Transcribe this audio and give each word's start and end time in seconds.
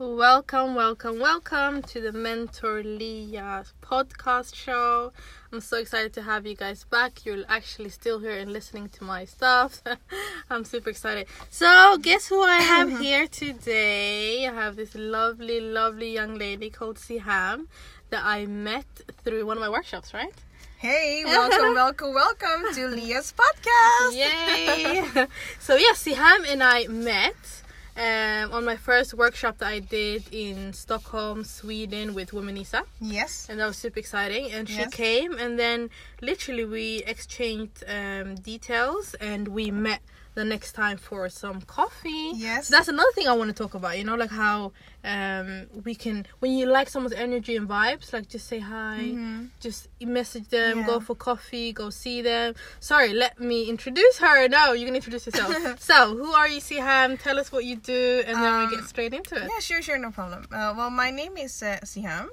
Welcome, 0.00 0.76
welcome, 0.76 1.18
welcome 1.18 1.82
to 1.82 2.00
the 2.00 2.12
Mentor 2.12 2.84
Liiyah 2.84 3.72
podcast 3.82 4.54
show. 4.54 5.12
I'm 5.52 5.60
so 5.60 5.76
excited 5.78 6.12
to 6.12 6.22
have 6.22 6.46
you 6.46 6.54
guys 6.54 6.84
back. 6.84 7.26
You're 7.26 7.42
actually 7.48 7.88
still 7.88 8.20
here 8.20 8.38
and 8.38 8.52
listening 8.52 8.90
to 8.90 9.02
my 9.02 9.24
stuff. 9.24 9.82
I'm 10.50 10.64
super 10.64 10.90
excited. 10.90 11.26
So, 11.50 11.98
guess 12.00 12.28
who 12.28 12.40
I 12.40 12.58
have 12.58 13.00
here 13.00 13.26
today? 13.26 14.46
I 14.46 14.54
have 14.54 14.76
this 14.76 14.94
lovely, 14.94 15.60
lovely 15.60 16.12
young 16.12 16.38
lady 16.38 16.70
called 16.70 16.98
Sihaam 16.98 17.66
that 18.10 18.24
I 18.24 18.46
met 18.46 18.86
through 19.24 19.46
one 19.46 19.56
of 19.56 19.60
my 19.60 19.68
workshops, 19.68 20.14
right? 20.14 20.32
Hey, 20.76 21.24
welcome, 21.26 21.74
welcome, 21.74 22.14
welcome 22.14 22.72
to 22.74 22.80
Liiyah's 22.82 23.32
podcast. 23.32 24.14
Yay! 24.14 25.26
so, 25.58 25.74
yeah, 25.74 25.90
Sihaam 25.94 26.48
and 26.48 26.62
I 26.62 26.86
met 26.86 27.57
um, 27.98 28.52
on 28.52 28.64
my 28.64 28.76
first 28.76 29.12
workshop 29.14 29.58
that 29.58 29.68
I 29.68 29.80
did 29.80 30.22
in 30.32 30.72
Stockholm, 30.72 31.42
Sweden 31.44 32.14
with 32.14 32.30
Womanisa. 32.30 32.82
Yes. 33.00 33.46
And 33.50 33.58
that 33.60 33.66
was 33.66 33.76
super 33.76 33.98
exciting. 33.98 34.52
And 34.52 34.68
she 34.68 34.76
Yes. 34.78 34.94
came, 34.94 35.32
and 35.38 35.58
then 35.58 35.90
literally 36.22 36.64
we 36.64 37.02
exchanged 37.06 37.82
um, 37.88 38.36
details 38.36 39.14
and 39.20 39.48
we 39.48 39.70
met 39.70 40.00
the 40.38 40.44
next 40.44 40.70
time 40.72 40.96
for 41.08 41.28
some 41.28 41.58
coffee. 41.62 42.30
Yes. 42.46 42.68
So 42.68 42.76
that's 42.76 42.86
another 42.86 43.10
thing 43.16 43.26
I 43.26 43.32
want 43.40 43.48
to 43.54 43.56
talk 43.62 43.74
about, 43.74 43.98
you 43.98 44.04
know, 44.08 44.14
like 44.14 44.30
how 44.30 44.70
um, 45.02 45.48
we 45.84 45.94
can, 45.96 46.26
when 46.38 46.52
you 46.58 46.66
like 46.66 46.88
someone's 46.88 47.12
energy 47.26 47.56
and 47.56 47.66
vibes, 47.68 48.12
like 48.12 48.26
just 48.34 48.46
say 48.52 48.60
hi, 48.60 48.98
Mhm. 49.14 49.48
just 49.66 49.88
message 50.00 50.46
them, 50.56 50.74
go 50.86 51.00
for 51.00 51.16
coffee, 51.16 51.72
go 51.72 51.90
see 51.90 52.18
them. 52.22 52.54
Sorry, 52.78 53.12
let 53.24 53.40
me 53.50 53.58
introduce 53.74 54.16
her. 54.18 54.46
No, 54.48 54.62
you 54.78 54.84
can 54.88 54.94
introduce 55.00 55.26
yourself. 55.26 55.52
so, 55.90 55.96
who 56.20 56.30
are 56.40 56.48
you, 56.54 56.60
Sihaam? 56.60 57.10
Tell 57.26 57.36
us 57.42 57.48
what 57.54 57.64
you 57.64 57.74
do, 57.76 58.02
and 58.28 58.36
then 58.42 58.52
we 58.60 58.64
Um, 58.66 58.70
get 58.74 58.84
straight 58.92 59.14
into 59.18 59.34
it. 59.42 59.48
Yeah, 59.52 59.58
sure, 59.68 59.82
sure, 59.82 59.98
no 59.98 60.10
problem. 60.20 60.42
Uh, 60.52 60.72
well, 60.78 60.90
my 61.04 61.10
name 61.20 61.36
is 61.36 61.54
uh, 61.62 61.78
Sihaam. 61.90 62.28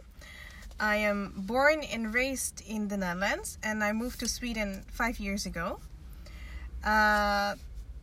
I 0.79 0.95
am 1.11 1.19
born 1.53 1.79
and 1.93 2.13
raised 2.13 2.57
in 2.75 2.81
the 2.91 2.97
Netherlands, 2.97 3.57
and 3.63 3.83
I 3.83 3.91
moved 4.01 4.17
to 4.23 4.27
Sweden 4.37 4.69
five 4.91 5.15
years 5.25 5.43
ago. 5.51 5.79
Uh, 6.83 7.55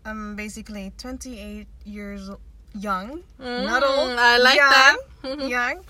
I'm 0.05 0.37
basically 0.37 0.93
28 0.99 1.67
years 1.85 2.31
young, 2.75 3.23
not 3.39 3.83
old. 3.83 4.11
Mm, 4.11 4.19
I 4.19 4.39
like 4.39 4.57
young, 4.57 4.71
that. 4.71 5.49
young. 5.49 5.85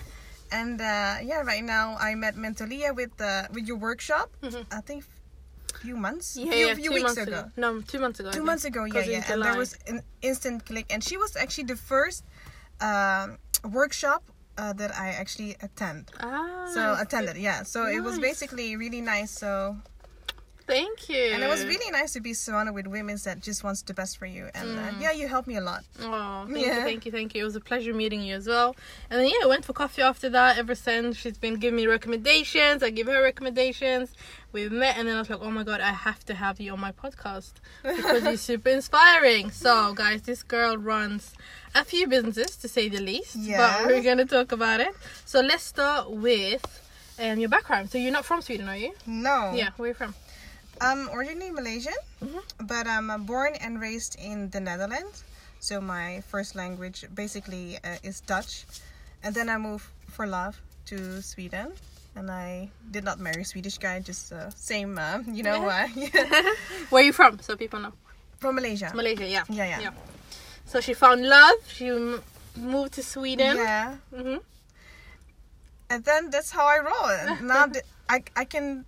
And 0.51 0.79
uh, 0.79 1.17
yeah, 1.23 1.41
right 1.41 1.63
now 1.63 1.97
I 1.99 2.13
met 2.15 2.35
Mentor 2.35 2.67
Liiyah 2.67 2.95
with 2.95 3.19
uh, 3.19 3.47
with 3.53 3.65
your 3.67 3.77
workshop. 3.77 4.29
Mhm. 4.43 4.65
I 4.71 4.81
think 4.81 5.03
few 5.81 5.97
months, 5.97 6.37
Yeah, 6.37 6.51
few, 6.51 6.67
yeah, 6.67 6.75
few 6.75 6.91
weeks 6.91 7.03
months 7.03 7.21
ago. 7.27 7.51
No, 7.57 7.81
two 7.81 7.99
months 7.99 8.19
ago. 8.19 8.31
Two 8.31 8.43
months 8.43 8.63
ago 8.65 8.85
yeah 8.85 9.03
yeah 9.03 9.31
and 9.33 9.41
there 9.43 9.57
was 9.57 9.75
an 9.87 10.01
instant 10.21 10.65
click 10.65 10.85
and 10.93 11.03
she 11.03 11.17
was 11.17 11.35
actually 11.35 11.65
the 11.65 11.75
first 11.75 12.23
um, 12.79 13.37
workshop 13.71 14.23
uh, 14.57 14.71
that 14.73 14.91
i 14.95 15.09
actually 15.09 15.55
attend 15.61 16.11
Ah, 16.21 16.69
so 16.73 16.95
attended 16.99 17.37
yeah 17.37 17.63
so 17.63 17.85
it 17.87 18.01
was 18.03 18.19
basically 18.19 18.75
really 18.77 19.01
nice 19.01 19.31
so 19.31 19.75
Thank 20.65 21.09
you. 21.09 21.31
and 21.33 21.43
it 21.43 21.49
was 21.49 21.65
really 21.65 21.91
nice 21.91 22.13
to 22.13 22.21
be 22.21 22.33
surrounded 22.33 22.73
with 22.73 22.87
women 22.87 23.17
that 23.25 23.41
just 23.41 23.63
wants 23.63 23.81
the 23.81 23.93
best 23.93 24.17
for 24.17 24.25
you 24.25 24.49
and 24.53 24.79
uh, 24.79 24.91
yeah 24.99 25.11
you 25.11 25.27
helped 25.27 25.47
me 25.47 25.57
a 25.57 25.61
lot 25.61 25.83
Oh, 26.01 26.45
thank 26.51 26.65
you, 26.65 26.73
thank 26.73 27.05
you, 27.05 27.11
thank 27.11 27.35
you. 27.35 27.41
It 27.41 27.45
was 27.45 27.55
a 27.55 27.59
pleasure 27.59 27.93
meeting 27.93 28.21
you 28.21 28.35
as 28.35 28.47
well. 28.47 28.75
And 29.09 29.19
then 29.19 29.27
yeah, 29.27 29.43
I 29.43 29.47
went 29.47 29.65
for 29.65 29.73
coffee 29.73 30.01
after 30.01 30.29
that. 30.29 30.57
Ever 30.57 30.75
since 30.75 31.17
she's 31.17 31.37
been 31.37 31.55
giving 31.57 31.75
me 31.77 31.87
recommendations, 31.87 32.81
I 32.83 32.89
give 32.89 33.07
her 33.07 33.21
recommendations. 33.21 34.13
We've 34.51 34.71
met, 34.71 34.97
and 34.97 35.07
then 35.07 35.15
I 35.15 35.19
was 35.19 35.29
like, 35.29 35.39
oh 35.41 35.51
my 35.51 35.63
god, 35.63 35.81
I 35.81 35.91
have 35.91 36.23
to 36.25 36.33
have 36.33 36.59
you 36.59 36.73
on 36.73 36.79
my 36.79 36.91
podcast 36.91 37.53
because 37.83 38.23
you're 38.29 38.37
super 38.37 38.69
inspiring. 38.69 39.51
So 39.51 39.93
guys, 39.93 40.21
this 40.23 40.43
girl 40.43 40.77
runs 40.77 41.33
a 41.75 41.83
few 41.83 42.07
businesses 42.07 42.55
to 42.57 42.67
say 42.67 42.89
the 42.89 43.01
least. 43.01 43.37
But 43.57 43.87
we're 43.87 44.03
gonna 44.03 44.25
talk 44.25 44.51
about 44.51 44.79
it. 44.79 44.93
So 45.25 45.41
let's 45.41 45.63
start 45.63 46.09
with 46.11 46.63
um, 47.19 47.39
your 47.39 47.49
background. 47.49 47.89
So 47.91 47.97
you're 47.97 48.11
not 48.11 48.25
from 48.25 48.41
Sweden, 48.41 48.67
are 48.69 48.77
you? 48.77 48.93
no 49.05 49.53
Yeah, 49.55 49.69
where 49.77 49.87
are 49.87 49.89
you 49.89 49.93
from? 49.95 50.15
I'm 50.81 51.09
originally 51.11 51.51
malaysian 51.51 51.93
Mhm. 52.21 52.41
but 52.67 52.87
i'm 52.87 53.09
uh, 53.09 53.17
born 53.17 53.53
and 53.61 53.79
raised 53.81 54.15
in 54.19 54.49
the 54.49 54.59
netherlands 54.59 55.23
so 55.59 55.79
my 55.79 56.21
first 56.27 56.55
language 56.55 57.05
basically 57.13 57.77
uh, 57.83 57.97
is 58.03 58.21
dutch 58.21 58.65
and 59.23 59.35
then 59.35 59.49
i 59.49 59.57
moved 59.57 59.85
for 60.09 60.27
love 60.27 60.59
to 60.85 61.21
sweden 61.21 61.71
and 62.15 62.29
i 62.31 62.69
did 62.91 63.03
not 63.03 63.19
marry 63.19 63.41
a 63.41 63.45
swedish 63.45 63.77
guy 63.77 63.99
just 63.99 64.31
uh, 64.33 64.49
same 64.51 64.97
uh, 64.99 65.19
you 65.27 65.43
know 65.43 65.67
uh, 65.69 65.87
Where 66.89 67.01
are 67.01 67.05
you 67.05 67.13
from? 67.13 67.39
So 67.39 67.55
people 67.55 67.79
know. 67.79 67.93
from 68.39 68.55
malaysia 68.55 68.91
Malaysia, 68.93 69.25
yeah. 69.25 69.43
Yeah, 69.49 69.65
yeah. 69.65 69.79
yeah. 69.89 69.93
So 70.65 70.79
she 70.81 70.93
found 70.93 71.23
love. 71.27 71.55
She 71.67 71.87
m- 71.87 72.21
moved 72.55 72.93
to 72.99 73.03
Sweden. 73.03 73.55
yeah 73.57 73.97
hmm 74.13 74.37
and 75.89 76.03
then 76.05 76.29
that's 76.29 76.51
how 76.51 76.65
i 76.67 76.79
roll 76.79 77.37
now 77.41 77.67
i 78.09 78.23
i 78.35 78.43
can 78.45 78.85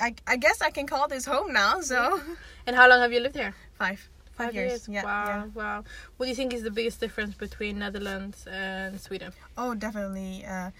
I, 0.00 0.14
I 0.26 0.36
guess 0.36 0.60
I 0.62 0.70
can 0.70 0.86
call 0.86 1.08
this 1.08 1.24
home 1.24 1.52
now. 1.52 1.80
So 1.80 2.20
And 2.66 2.74
how 2.76 2.88
long 2.88 3.00
have 3.00 3.12
you 3.12 3.20
lived 3.20 3.36
here? 3.36 3.54
five, 3.78 4.00
five 4.36 4.54
years. 4.54 4.88
Yeah, 4.88 5.04
wow, 5.04 5.26
yeah. 5.26 5.44
wow. 5.54 5.84
What 6.16 6.26
do 6.26 6.30
you 6.30 6.34
think 6.36 6.52
is 6.54 6.62
the 6.62 6.70
biggest 6.70 7.00
difference 7.00 7.34
between 7.34 7.78
Netherlands 7.78 8.46
and 8.50 9.00
Sweden? 9.00 9.32
Oh, 9.58 9.74
definitely. 9.74 10.44
Uh, 10.44 10.70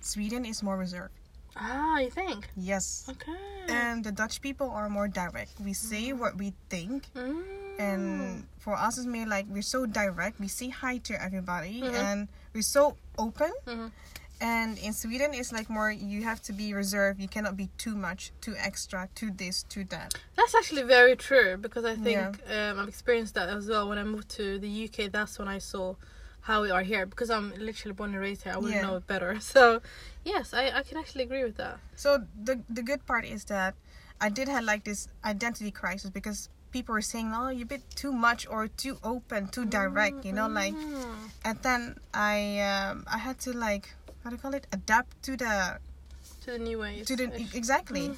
Sweden 0.00 0.44
is 0.44 0.62
more 0.62 0.76
reserved. 0.76 1.12
Ah, 1.56 1.98
you 1.98 2.10
think? 2.10 2.48
Yes. 2.56 3.06
Okay. 3.08 3.32
And 3.68 4.04
the 4.04 4.12
Dutch 4.12 4.40
people 4.42 4.70
are 4.70 4.88
more 4.90 5.08
direct. 5.08 5.52
We 5.60 5.72
say 5.72 6.12
what 6.12 6.36
we 6.36 6.52
think, 6.68 7.06
Mm. 7.14 7.42
and 7.78 8.46
for 8.58 8.74
us, 8.74 8.98
it's 8.98 9.06
more 9.06 9.26
like 9.26 9.46
we're 9.48 9.62
so 9.62 9.86
direct. 9.86 10.40
We 10.40 10.48
say 10.48 10.68
hi 10.68 10.98
to 11.08 11.14
everybody, 11.22 11.80
Mhm. 11.80 11.94
and 11.94 12.28
we're 12.52 12.62
so 12.66 12.96
open. 13.18 13.52
Mhm. 13.66 13.90
And 14.44 14.76
in 14.78 14.92
Sweden, 14.92 15.30
it's 15.32 15.52
like 15.52 15.70
more 15.70 15.90
you 15.90 16.22
have 16.24 16.42
to 16.42 16.52
be 16.52 16.74
reserved. 16.74 17.18
You 17.18 17.28
cannot 17.28 17.56
be 17.56 17.70
too 17.78 17.96
much, 17.96 18.30
too 18.42 18.54
extra, 18.58 19.08
too 19.14 19.30
this, 19.34 19.62
too 19.62 19.84
that. 19.84 20.14
That's 20.36 20.54
actually 20.54 20.82
very 20.82 21.16
true 21.16 21.56
because 21.56 21.86
I 21.86 21.94
think 21.96 22.20
Yeah. 22.46 22.70
um, 22.72 22.78
I've 22.80 22.88
experienced 22.88 23.34
that 23.36 23.48
as 23.48 23.66
well. 23.68 23.88
When 23.88 23.96
I 23.96 24.04
moved 24.04 24.28
to 24.40 24.58
the 24.58 24.68
UK, 24.84 25.10
that's 25.10 25.38
when 25.38 25.48
I 25.48 25.56
saw 25.60 25.94
how 26.42 26.60
we 26.60 26.70
are 26.70 26.82
here 26.82 27.06
because 27.06 27.30
I'm 27.30 27.54
literally 27.58 27.94
born 27.94 28.10
and 28.10 28.20
raised 28.20 28.42
here. 28.44 28.52
I 28.52 28.58
wouldn't 28.58 28.74
Yeah. 28.74 28.82
know 28.86 28.96
it 28.96 29.06
better. 29.06 29.40
So, 29.54 29.80
yes, 30.24 30.52
I, 30.52 30.64
I 30.78 30.82
can 30.82 30.98
actually 30.98 31.24
agree 31.24 31.44
with 31.48 31.56
that. 31.56 31.78
So 31.96 32.08
the 32.48 32.60
the 32.68 32.82
good 32.82 33.02
part 33.06 33.24
is 33.24 33.44
that 33.54 33.72
I 34.20 34.28
did 34.28 34.48
have 34.48 34.64
like 34.64 34.84
this 34.84 35.08
identity 35.24 35.70
crisis 35.70 36.10
because 36.10 36.50
people 36.70 36.92
were 36.92 37.08
saying, 37.12 37.32
"Oh, 37.32 37.48
you're 37.48 37.64
a 37.70 37.74
bit 37.76 37.84
too 37.96 38.12
much 38.12 38.46
or 38.46 38.68
too 38.68 38.98
open, 39.02 39.48
too 39.48 39.64
direct," 39.64 40.18
you 40.28 40.34
know, 40.38 40.48
like. 40.48 40.74
Mm. 40.76 41.30
And 41.48 41.56
then 41.62 41.82
I 42.12 42.60
um 42.60 43.04
I 43.08 43.18
had 43.26 43.36
to 43.46 43.52
like 43.68 43.86
how 44.24 44.30
do 44.30 44.36
you 44.36 44.42
call 44.42 44.54
it 44.54 44.66
adapt 44.72 45.22
to 45.22 45.36
the 45.36 45.78
to 46.44 46.52
the 46.52 46.58
new 46.58 46.78
ways. 46.80 47.06
to 47.06 47.14
the 47.16 47.28
ish. 47.34 47.54
exactly. 47.54 48.08
Mm. 48.08 48.16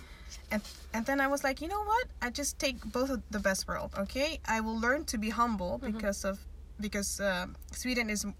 And 0.50 0.62
and 0.94 1.06
then 1.06 1.20
I 1.20 1.26
was 1.26 1.42
like, 1.44 1.60
you 1.60 1.68
know 1.68 1.82
what? 1.84 2.06
I 2.22 2.30
just 2.30 2.58
take 2.58 2.78
both 2.92 3.10
of 3.10 3.20
the 3.30 3.38
best 3.40 3.66
world. 3.68 3.90
Okay, 3.98 4.38
I 4.46 4.60
will 4.60 4.78
learn 4.78 5.04
to 5.06 5.18
be 5.18 5.30
humble 5.30 5.78
Mm-hmm. 5.82 5.92
because 5.98 6.24
of 6.24 6.38
because 6.80 7.20
uh, 7.20 7.46
Sweden 7.72 8.10
is 8.10 8.24
a 8.24 8.32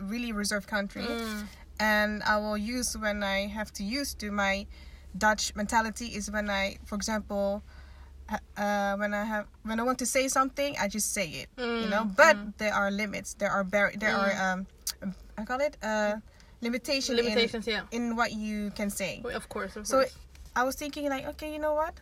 really 0.00 0.32
reserved 0.32 0.66
country 0.68 1.02
Mm. 1.04 1.46
and 1.80 2.22
I 2.22 2.36
will 2.38 2.56
use 2.56 2.96
when 2.96 3.22
I 3.22 3.46
have 3.48 3.72
to 3.78 3.82
use 3.84 4.14
to 4.22 4.30
my 4.30 4.66
Dutch 5.18 5.54
mentality 5.54 6.06
is 6.18 6.30
when 6.30 6.48
I, 6.50 6.78
for 6.86 6.94
example, 6.96 7.62
uh, 8.56 8.94
when 8.96 9.12
I 9.14 9.24
have 9.24 9.46
when 9.62 9.78
I 9.80 9.82
want 9.82 9.98
to 9.98 10.06
say 10.06 10.28
something, 10.28 10.76
I 10.80 10.88
just 10.88 11.12
say 11.12 11.28
it, 11.44 11.48
you 11.58 11.88
know. 11.88 12.04
Mm, 12.04 12.16
But 12.16 12.36
there 12.58 12.72
are 12.74 12.90
limits. 12.90 13.34
There 13.34 13.50
are 13.50 13.64
bar- 13.64 13.92
there 13.98 14.14
are 14.16 14.30
Mm. 14.32 14.44
um, 14.46 15.14
I 15.38 15.44
call 15.44 15.60
it 15.60 15.76
uh, 15.82 16.16
limitation 16.64 17.16
Limitations, 17.16 17.66
yeah. 17.66 17.82
in, 17.92 18.02
in 18.10 18.16
what 18.16 18.30
you 18.32 18.70
can 18.78 18.90
say. 18.90 19.20
Well, 19.24 19.36
Of 19.36 19.46
course, 19.54 19.76
of 19.76 19.86
So 19.86 19.96
course. 19.98 20.14
I 20.56 20.62
was 20.68 20.74
thinking 20.82 21.04
like, 21.14 21.24
okay, 21.32 21.52
you 21.54 21.58
know 21.66 21.74
what? 21.82 21.94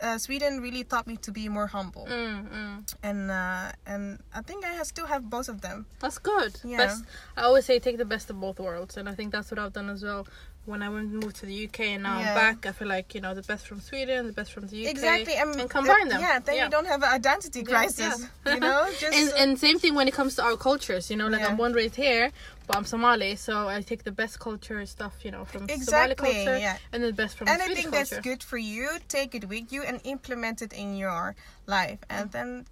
Uh, 0.00 0.16
Sweden 0.16 0.60
really 0.66 0.84
taught 0.84 1.06
me 1.08 1.16
to 1.26 1.30
be 1.32 1.48
more 1.48 1.66
humble, 1.66 2.06
Mm, 2.06 2.38
mm. 2.58 2.94
and 3.02 3.20
uh, 3.42 3.72
and 3.92 4.02
I 4.32 4.42
think 4.48 4.64
I 4.64 4.72
have, 4.78 4.86
still 4.86 5.06
have 5.14 5.22
both 5.36 5.48
of 5.48 5.58
them. 5.60 5.86
That's 5.98 6.18
good. 6.18 6.52
Yeah. 6.62 6.76
Best. 6.86 7.02
I 7.36 7.42
always 7.48 7.64
say 7.64 7.80
take 7.80 7.98
the 7.98 8.04
best 8.14 8.30
of 8.30 8.36
both 8.40 8.58
worlds, 8.60 8.96
and 8.96 9.08
I 9.08 9.14
think 9.18 9.32
that's 9.34 9.50
what 9.50 9.58
I've 9.58 9.72
done 9.72 9.90
as 9.90 10.04
well. 10.04 10.22
When 10.68 10.82
I 10.82 10.90
went 10.90 11.10
moved 11.10 11.36
to 11.36 11.46
the 11.46 11.64
UK 11.66 11.80
and 11.96 12.02
now 12.02 12.18
Yeah. 12.18 12.28
I'm 12.28 12.34
back, 12.34 12.66
I 12.66 12.72
feel 12.72 12.88
like 12.88 13.14
you 13.14 13.22
know 13.22 13.32
the 13.32 13.46
best 13.52 13.66
from 13.66 13.80
Sweden, 13.80 14.26
the 14.26 14.34
best 14.34 14.52
from 14.52 14.66
the 14.66 14.76
UK, 14.82 14.90
Exactly, 14.90 15.34
and, 15.34 15.58
and, 15.58 15.70
combine 15.70 16.08
them. 16.08 16.20
Yeah, 16.20 16.40
then 16.40 16.56
you 16.62 16.68
don't 16.68 16.86
have 16.86 17.02
an 17.02 17.08
identity 17.08 17.62
crisis. 17.62 18.14
yeah. 18.44 18.54
You 18.54 18.60
know, 18.60 18.86
just 19.00 19.16
and, 19.18 19.28
and 19.40 19.58
same 19.58 19.78
thing 19.78 19.94
when 19.94 20.06
it 20.08 20.14
comes 20.14 20.34
to 20.36 20.42
our 20.42 20.58
cultures. 20.58 21.10
You 21.10 21.16
know, 21.16 21.28
like 21.28 21.40
Yeah. 21.40 21.48
I'm 21.48 21.56
born 21.56 21.72
raised 21.72 21.96
here, 21.96 22.30
but 22.66 22.76
I'm 22.76 22.84
Somali, 22.84 23.36
so 23.36 23.66
I 23.66 23.80
take 23.80 24.04
the 24.04 24.12
best 24.12 24.40
culture 24.40 24.84
stuff, 24.84 25.14
you 25.24 25.30
know, 25.30 25.46
from 25.46 25.62
Somali 25.62 25.74
Exactly, 25.80 26.32
culture, 26.34 26.58
yeah. 26.58 26.76
and 26.92 27.02
the 27.02 27.14
best 27.14 27.38
from 27.38 27.46
the 27.46 27.54
Swedish 27.54 27.66
anything 27.66 27.90
that's 27.90 28.10
culture. 28.10 28.28
good 28.30 28.42
for 28.42 28.58
you, 28.58 28.88
take 29.08 29.34
it 29.34 29.48
with 29.48 29.72
you 29.72 29.82
and 29.88 30.02
implement 30.04 30.60
it 30.60 30.74
in 30.74 30.98
your 30.98 31.34
life, 31.66 32.00
and 32.10 32.28
mm. 32.28 32.32
then 32.32 32.66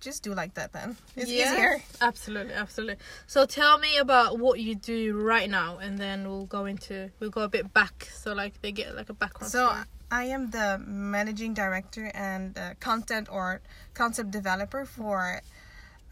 just 0.00 0.22
do 0.22 0.34
like 0.34 0.54
that. 0.54 0.72
Then 0.72 0.96
it's 1.16 1.30
easier. 1.30 1.82
Absolutely, 2.00 2.54
absolutely. 2.54 2.96
So 3.26 3.46
tell 3.46 3.78
me 3.78 3.96
about 3.98 4.38
what 4.38 4.60
you 4.60 4.74
do 4.74 5.16
right 5.18 5.48
now, 5.50 5.78
and 5.78 5.98
then 5.98 6.28
we'll 6.28 6.46
go 6.46 6.66
into 6.66 7.10
we'll 7.20 7.30
go 7.30 7.42
a 7.42 7.48
bit 7.48 7.72
back, 7.72 8.08
so 8.12 8.32
like 8.32 8.60
they 8.62 8.72
get 8.72 8.94
like 8.94 9.08
a 9.08 9.14
background. 9.14 9.50
So 9.50 9.66
story. 9.66 9.84
I 10.10 10.24
am 10.24 10.50
the 10.50 10.80
managing 10.86 11.54
director 11.54 12.10
and 12.14 12.56
uh, 12.56 12.74
content 12.80 13.28
or 13.30 13.60
concept 13.94 14.30
developer 14.30 14.84
for 14.84 15.40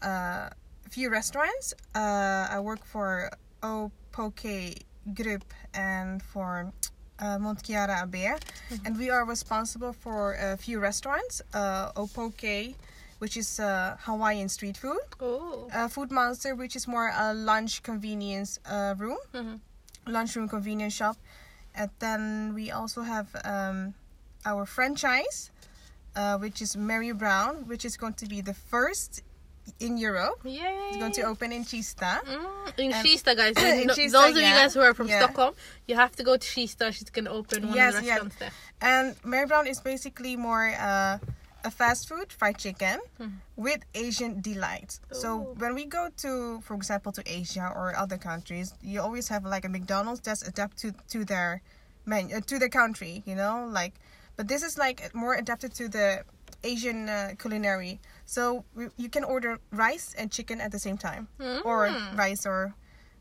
uh, 0.03 0.49
a 0.85 0.89
few 0.89 1.09
restaurants. 1.09 1.73
Uh, 1.95 2.47
I 2.49 2.59
work 2.59 2.83
for 2.85 3.31
O 3.63 3.91
Poke 4.11 4.75
Group 5.13 5.45
and 5.73 6.21
for 6.21 6.73
uh, 7.19 7.37
Montchiara 7.37 8.03
Abe, 8.03 8.37
and 8.83 8.97
we 8.97 9.09
are 9.09 9.25
responsible 9.25 9.93
for 9.93 10.33
a 10.33 10.57
few 10.57 10.79
restaurants. 10.79 11.41
Uh, 11.53 11.91
O 11.95 12.07
Poke, 12.07 12.75
which 13.19 13.37
is 13.37 13.59
uh, 13.59 13.97
Hawaiian 14.01 14.49
street 14.49 14.77
food. 14.77 14.99
Oh. 15.19 15.67
Uh, 15.73 15.87
food 15.87 16.11
Monster, 16.11 16.55
which 16.55 16.75
is 16.75 16.87
more 16.87 17.11
a 17.15 17.33
lunch 17.33 17.81
convenience 17.83 18.59
uh, 18.65 18.93
room, 18.97 19.17
Mhm. 19.33 19.59
lunchroom 20.07 20.47
convenience 20.49 20.93
shop. 20.93 21.17
And 21.73 21.89
then 21.99 22.53
we 22.53 22.71
also 22.71 23.01
have 23.01 23.27
um, 23.43 23.93
our 24.45 24.65
franchise, 24.65 25.51
uh, 26.15 26.37
which 26.37 26.61
is 26.61 26.75
Marrybrown, 26.75 27.67
which 27.67 27.83
is 27.85 27.97
going 27.97 28.13
to 28.15 28.25
be 28.27 28.41
the 28.41 28.53
first 28.53 29.21
in 29.79 29.97
Europe. 29.97 30.39
Yay. 30.43 30.61
It's 30.89 30.97
going 30.97 31.11
to 31.13 31.23
open 31.23 31.51
in 31.51 31.63
Kista. 31.65 32.21
Mm, 32.23 32.79
in 32.79 32.93
And- 32.93 33.05
Kista, 33.05 33.35
guys. 33.35 33.55
in 33.81 33.87
know- 33.87 33.95
those 33.95 34.31
of 34.31 34.35
you 34.37 34.41
guys 34.61 34.73
who 34.73 34.81
are 34.81 34.93
from 34.93 35.07
Yeah. 35.07 35.19
Stockholm, 35.23 35.53
you 35.87 35.95
have 35.95 36.15
to 36.17 36.23
go 36.23 36.37
to 36.37 36.47
Kista. 36.47 36.93
She's 36.93 37.09
gonna 37.09 37.31
open 37.31 37.67
one 37.67 37.75
Yes, 37.75 37.95
of 37.95 38.01
the 38.01 38.07
yeah. 38.07 38.13
restaurants 38.13 38.35
there. 38.37 38.51
And 38.81 39.15
Marrybrown 39.23 39.67
is 39.67 39.79
basically 39.81 40.35
more 40.37 40.67
uh, 40.79 41.17
a 41.65 41.71
fast 41.71 42.07
food 42.07 42.31
fried 42.31 42.57
chicken 42.57 42.99
Mhm. 43.19 43.41
with 43.55 43.81
Asian 43.93 44.41
delights. 44.41 44.99
So 45.11 45.27
when 45.61 45.73
we 45.73 45.85
go 45.85 46.03
to, 46.23 46.61
for 46.61 46.75
example, 46.75 47.11
to 47.17 47.23
Asia 47.25 47.67
or 47.79 47.95
other 48.03 48.17
countries, 48.17 48.67
you 48.81 49.01
always 49.01 49.27
have 49.33 49.43
like 49.55 49.65
a 49.65 49.69
McDonald's 49.69 50.21
that's 50.21 50.43
adapted 50.47 50.93
to, 51.09 51.19
to 51.19 51.25
their 51.25 51.61
menu, 52.05 52.35
uh, 52.37 52.41
to 52.51 52.59
their 52.59 52.69
country. 52.81 53.23
You 53.25 53.35
know, 53.35 53.55
like, 53.79 53.93
but 54.37 54.47
this 54.47 54.61
is 54.63 54.77
like 54.77 54.97
more 55.13 55.33
adapted 55.33 55.73
to 55.75 55.87
the 55.89 56.23
Asian 56.63 57.09
uh, 57.09 57.33
culinary. 57.41 57.99
So 58.25 58.65
we, 58.75 58.83
you 58.97 59.09
can 59.09 59.23
order 59.23 59.59
rice 59.71 60.13
and 60.17 60.31
chicken 60.31 60.61
at 60.61 60.71
the 60.71 60.79
same 60.79 60.97
time, 60.97 61.27
or 61.63 61.89
Mm. 61.89 62.17
rice 62.17 62.45
or 62.45 62.73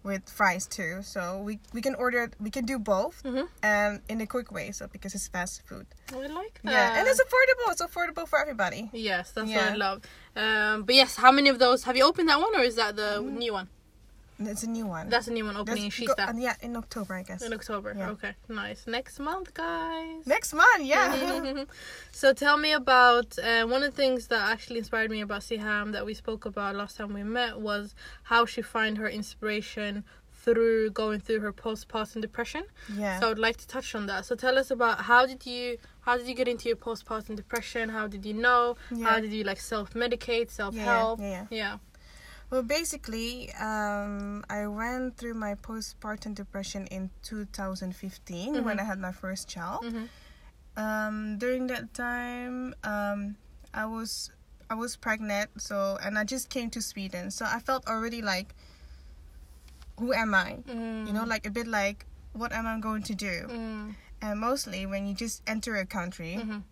with 0.05 0.29
fries 0.29 0.67
too. 0.67 1.03
So 1.03 1.39
we 1.43 1.59
we 1.73 1.81
can 1.81 1.95
order 1.97 2.31
we 2.39 2.51
can 2.51 2.65
do 2.67 2.79
both 2.79 3.23
Mhm. 3.25 3.49
and 3.63 4.01
in 4.09 4.21
a 4.21 4.27
quick 4.27 4.53
way. 4.53 4.71
So 4.71 4.87
because 4.87 5.15
it's 5.17 5.27
fast 5.29 5.63
food. 5.67 5.87
I 6.13 6.27
like 6.29 6.61
that. 6.63 6.73
Yeah, 6.73 6.99
and 6.99 7.09
it's 7.09 7.21
affordable. 7.21 7.73
It's 7.73 7.83
affordable 7.83 8.29
for 8.29 8.39
everybody. 8.39 8.91
Yes, 8.93 9.33
that's 9.33 9.49
Yeah. 9.51 9.65
what 9.65 9.73
I 9.73 9.77
love. 9.87 9.99
Um, 10.37 10.83
but 10.85 10.95
yes, 10.95 11.17
how 11.17 11.33
many 11.33 11.49
of 11.49 11.59
those 11.59 11.85
have 11.85 11.97
you 11.97 12.05
opened 12.05 12.29
that 12.29 12.39
one, 12.41 12.55
or 12.55 12.63
is 12.63 12.77
that 12.77 12.95
the 12.97 13.19
Mm. 13.21 13.39
new 13.39 13.53
one? 13.55 13.69
It's 14.41 14.63
a 14.65 14.69
new 14.71 14.87
one. 14.87 15.09
That's 15.09 15.29
a 15.29 15.33
new 15.33 15.45
one 15.45 15.57
opening 15.57 15.85
That's 15.85 15.99
in 16.01 16.07
go- 16.07 16.15
Kista 16.15 16.29
and 16.29 16.43
yeah, 16.43 16.55
in 16.61 16.77
October, 16.77 17.15
I 17.15 17.23
guess. 17.23 17.43
in 17.43 17.53
October. 17.53 17.95
Yeah. 17.97 18.11
Okay, 18.11 18.35
nice. 18.49 18.87
Next 18.87 19.19
month, 19.21 19.55
guys. 19.55 20.27
Next 20.27 20.53
month, 20.53 20.83
yeah. 20.83 21.65
so 22.13 22.33
tell 22.33 22.57
me 22.57 22.73
about 22.73 23.39
uh, 23.39 23.65
one 23.67 23.83
of 23.83 23.91
the 23.93 23.97
things 23.97 24.27
that 24.29 24.51
actually 24.51 24.79
inspired 24.79 25.11
me 25.11 25.21
about 25.21 25.43
Sihaam 25.43 25.93
that 25.93 26.05
we 26.05 26.15
spoke 26.15 26.45
about 26.47 26.75
last 26.75 26.97
time 26.97 27.13
we 27.15 27.23
met 27.23 27.61
was 27.61 27.95
how 28.25 28.45
she 28.45 28.61
find 28.63 28.99
her 28.99 29.09
inspiration 29.09 30.05
through 30.33 30.91
going 30.91 31.21
through 31.21 31.41
her 31.41 31.53
postpartum 31.53 32.21
depression. 32.21 32.65
yeah. 32.95 33.19
So 33.19 33.27
I 33.27 33.29
would 33.31 33.39
like 33.39 33.57
to 33.59 33.67
touch 33.67 33.95
on 33.95 34.07
that. 34.07 34.27
So 34.27 34.35
tell 34.35 34.59
us 34.59 34.71
about 34.71 35.01
how 35.03 35.25
did 35.27 35.47
you 35.47 35.79
how 36.03 36.19
did 36.19 36.27
you 36.29 36.35
get 36.35 36.49
into 36.49 36.69
your 36.69 36.77
postpartum 36.77 37.35
depression? 37.37 37.89
How 37.89 38.07
did 38.09 38.27
you 38.27 38.35
know? 38.35 38.77
Yeah. 38.91 39.07
How 39.09 39.21
did 39.21 39.33
you 39.33 39.45
like 39.45 39.59
self 39.61 39.95
medicate, 39.95 40.51
self 40.51 40.75
yeah, 40.75 40.85
help? 40.85 41.21
yeah, 41.21 41.27
yeah. 41.31 41.47
Yeah. 41.51 41.77
Well, 42.55 42.63
basically, 42.63 43.53
um, 43.55 44.45
I 44.49 44.69
went 44.69 45.17
through 45.17 45.35
my 45.35 45.57
postpartum 45.57 46.37
depression 46.37 46.87
in 46.87 47.11
2015 47.25 48.63
when 48.63 48.77
Mhm. 48.77 48.81
I 48.81 48.85
had 48.85 49.01
my 49.01 49.11
first 49.11 49.49
child. 49.49 49.83
Mhm. 49.83 50.09
Um, 50.77 51.37
during 51.39 51.67
that 51.67 51.93
time, 51.95 52.77
um, 52.85 53.35
I 53.75 53.87
was 53.87 54.31
I 54.71 54.75
was 54.75 54.95
pregnant, 54.95 55.51
so 55.61 55.99
and 56.01 56.17
I 56.17 56.23
just 56.23 56.49
came 56.49 56.71
to 56.71 56.81
Sweden, 56.81 57.33
so 57.33 57.45
I 57.45 57.59
felt 57.59 57.89
already 57.89 58.23
like, 58.23 58.55
who 59.99 60.13
am 60.15 60.33
I? 60.33 60.63
Mm. 60.71 61.09
You 61.09 61.13
know, 61.13 61.25
like 61.25 61.45
a 61.47 61.51
bit 61.51 61.67
like, 61.67 62.07
what 62.35 62.53
am 62.53 62.69
I 62.69 62.79
going 62.79 63.03
to 63.11 63.17
do? 63.17 63.49
Mm. 63.51 63.97
And 64.23 64.39
mostly 64.39 64.87
when 64.87 65.09
you 65.09 65.15
just 65.15 65.43
enter 65.45 65.75
a 65.75 65.85
country, 65.85 66.39
Mhm. 66.39 66.63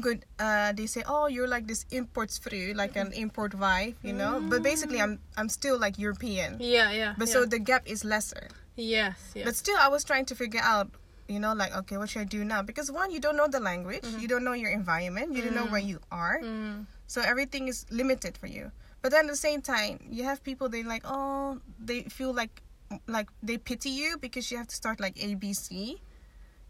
Good 0.00 0.24
uh 0.38 0.72
they 0.72 0.86
say 0.86 1.02
oh 1.06 1.26
you're 1.26 1.48
like 1.48 1.66
this 1.66 1.84
imports 1.90 2.38
free 2.38 2.72
like 2.72 2.96
an 2.96 3.12
import 3.12 3.54
wife 3.54 3.94
you 4.02 4.12
know? 4.12 4.40
But 4.40 4.62
basically 4.62 5.00
i'm 5.00 5.18
i'm 5.36 5.48
still 5.48 5.78
like 5.78 5.98
european. 5.98 6.56
Yeah, 6.60 6.90
yeah. 6.90 7.14
but 7.18 7.28
yeah. 7.28 7.34
so 7.34 7.44
the 7.44 7.58
gap 7.58 7.82
is 7.86 8.04
lesser. 8.04 8.48
Yes, 8.76 9.20
yes. 9.34 9.44
but 9.44 9.54
still 9.54 9.76
i 9.78 9.88
was 9.88 10.02
trying 10.04 10.24
to 10.26 10.34
figure 10.34 10.60
out 10.64 10.88
you 11.28 11.38
know 11.38 11.52
like 11.52 11.76
okay 11.76 11.96
what 11.96 12.08
should 12.08 12.22
i 12.22 12.24
do 12.24 12.44
now? 12.44 12.62
Because 12.62 12.90
one 12.90 13.10
you 13.10 13.20
don't 13.20 13.36
know 13.36 13.48
the 13.48 13.60
language. 13.60 14.04
You 14.18 14.28
don't 14.28 14.44
know 14.44 14.54
your 14.54 14.70
environment. 14.70 15.34
You 15.36 15.42
don't 15.42 15.54
know 15.54 15.66
where 15.66 15.80
you 15.80 16.00
are. 16.10 16.40
Mm. 16.42 16.86
so 17.06 17.20
everything 17.20 17.68
is 17.68 17.84
limited 17.90 18.36
for 18.38 18.46
you. 18.48 18.72
But 19.02 19.10
then 19.12 19.26
at 19.26 19.30
the 19.30 19.36
same 19.36 19.60
time 19.60 20.00
you 20.08 20.24
have 20.24 20.42
people 20.42 20.68
they 20.68 20.82
like 20.82 21.02
oh 21.04 21.60
they 21.78 22.02
feel 22.08 22.32
like 22.32 22.62
like 23.06 23.28
they 23.42 23.56
pity 23.58 23.90
you 23.90 24.16
because 24.16 24.50
you 24.50 24.56
have 24.56 24.68
to 24.68 24.76
start 24.76 25.00
like 25.00 25.16
abc 25.16 25.68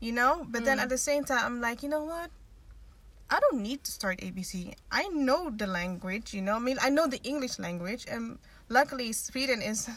you 0.01 0.13
know? 0.13 0.43
But 0.49 0.65
then 0.65 0.79
Mm. 0.79 0.83
at 0.83 0.89
the 0.89 0.99
same 0.99 1.23
time 1.25 1.43
i'm 1.47 1.61
like 1.61 1.83
you 1.83 1.89
know 1.89 2.03
what 2.03 2.31
i 3.34 3.37
don't 3.40 3.61
need 3.69 3.81
to 3.87 3.90
start 3.99 4.17
abc 4.26 4.52
i 4.93 5.08
know 5.26 5.50
the 5.50 5.67
language 5.67 6.34
you 6.37 6.43
know 6.46 6.55
i 6.61 6.62
mean 6.69 6.79
i 6.87 6.90
know 6.96 7.06
the 7.14 7.20
english 7.25 7.58
language 7.58 8.05
and 8.12 8.38
luckily 8.69 9.12
sweden 9.12 9.61
is 9.70 9.88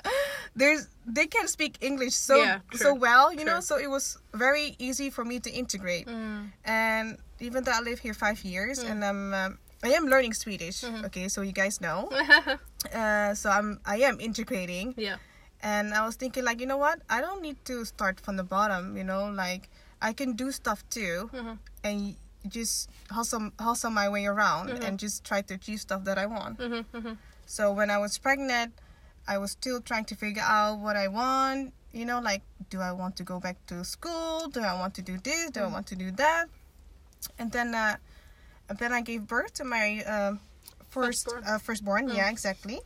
there's 0.58 0.88
they 1.06 1.26
can 1.26 1.46
speak 1.48 1.78
english 1.80 2.14
so 2.14 2.36
Yeah, 2.36 2.58
so 2.74 2.94
well 2.94 3.32
you 3.32 3.44
know 3.44 3.60
so 3.60 3.76
it 3.78 3.88
was 3.90 4.18
very 4.34 4.74
easy 4.78 5.10
for 5.10 5.24
me 5.24 5.38
to 5.40 5.50
integrate 5.50 6.06
Mm. 6.06 6.50
and 6.64 7.06
even 7.40 7.64
though 7.64 7.72
I 7.72 7.80
live 7.80 7.98
here 8.04 8.14
five 8.14 8.40
years 8.44 8.76
Mm. 8.84 8.90
and 8.90 8.98
I'm 9.04 9.22
um, 9.34 9.50
I 9.82 9.96
am 9.96 10.04
learning 10.12 10.34
Swedish. 10.36 10.84
Mhm. 10.84 11.06
Okay, 11.08 11.26
so 11.32 11.40
you 11.40 11.52
guys 11.62 11.80
know. 11.80 12.10
Uh, 12.92 13.32
so 13.34 13.48
I'm 13.48 13.80
I 13.84 13.96
am 14.08 14.16
integrating, 14.20 14.92
yeah. 14.96 15.16
and 15.64 15.92
I 15.92 16.00
was 16.04 16.16
thinking 16.16 16.44
like 16.48 16.60
you 16.60 16.68
know 16.68 16.76
what 16.86 16.98
I 17.08 17.20
don't 17.24 17.40
need 17.40 17.56
to 17.68 17.84
start 17.84 18.20
from 18.20 18.36
the 18.36 18.44
bottom. 18.56 18.96
You 18.96 19.04
know, 19.04 19.28
like 19.32 19.68
I 20.00 20.12
can 20.12 20.32
do 20.36 20.48
stuff 20.52 20.80
too, 20.92 21.28
Mhm. 21.32 21.56
and 21.84 21.96
just 22.48 22.88
hustle 23.10 23.50
hustle 23.58 23.90
my 23.90 24.08
way 24.08 24.26
around 24.26 24.68
Mhm. 24.70 24.84
and 24.84 24.98
just 24.98 25.24
try 25.24 25.42
to 25.42 25.54
achieve 25.54 25.80
stuff 25.80 26.04
that 26.04 26.18
I 26.18 26.26
want. 26.26 26.58
Mhm, 26.58 26.84
mhm. 26.92 27.16
So 27.46 27.72
when 27.72 27.90
I 27.90 27.98
was 27.98 28.16
pregnant, 28.18 28.72
I 29.28 29.38
was 29.38 29.50
still 29.52 29.80
trying 29.80 30.04
to 30.06 30.14
figure 30.16 30.42
out 30.42 30.78
what 30.78 30.96
I 30.96 31.08
want. 31.08 31.72
You 31.92 32.04
know, 32.06 32.20
like, 32.20 32.42
do 32.70 32.80
I 32.80 32.92
want 32.92 33.16
to 33.16 33.24
go 33.24 33.40
back 33.40 33.56
to 33.66 33.84
school? 33.84 34.48
Do 34.48 34.60
I 34.62 34.74
want 34.74 34.94
to 34.94 35.02
do 35.02 35.18
this? 35.18 35.50
Do 35.50 35.60
I 35.60 35.66
Mm. 35.68 35.72
want 35.72 35.86
to 35.88 35.96
do 35.96 36.10
that? 36.12 36.48
And 37.38 37.50
then, 37.52 37.74
uh, 37.74 37.96
and 38.68 38.78
then 38.78 38.92
I 38.92 39.00
gave 39.02 39.26
birth 39.26 39.52
to 39.54 39.64
my 39.64 40.02
uh, 40.06 40.32
first 40.88 41.24
Firstborn. 41.24 41.44
uh, 41.44 41.58
firstborn. 41.58 42.08
Mm. 42.08 42.14
Yeah, 42.16 42.30
exactly. 42.30 42.80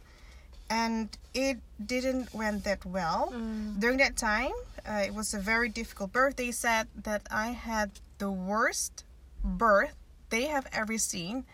And 0.70 1.08
it 1.34 1.58
didn't 1.84 2.32
went 2.34 2.64
that 2.64 2.84
well. 2.84 3.30
Mm. 3.32 3.78
During 3.80 3.99
that 3.99 4.16
time, 4.16 4.52
uh, 4.88 5.04
it 5.06 5.14
was 5.14 5.34
a 5.34 5.38
very 5.38 5.68
difficult 5.68 6.12
birth. 6.12 6.37
They 6.37 6.50
said 6.52 6.88
that 7.04 7.23
I 7.30 7.49
had 7.52 7.90
the 8.18 8.30
worst 8.30 9.04
birth 9.44 9.94
they 10.30 10.46
have 10.46 10.66
ever 10.72 10.98
seen 10.98 11.44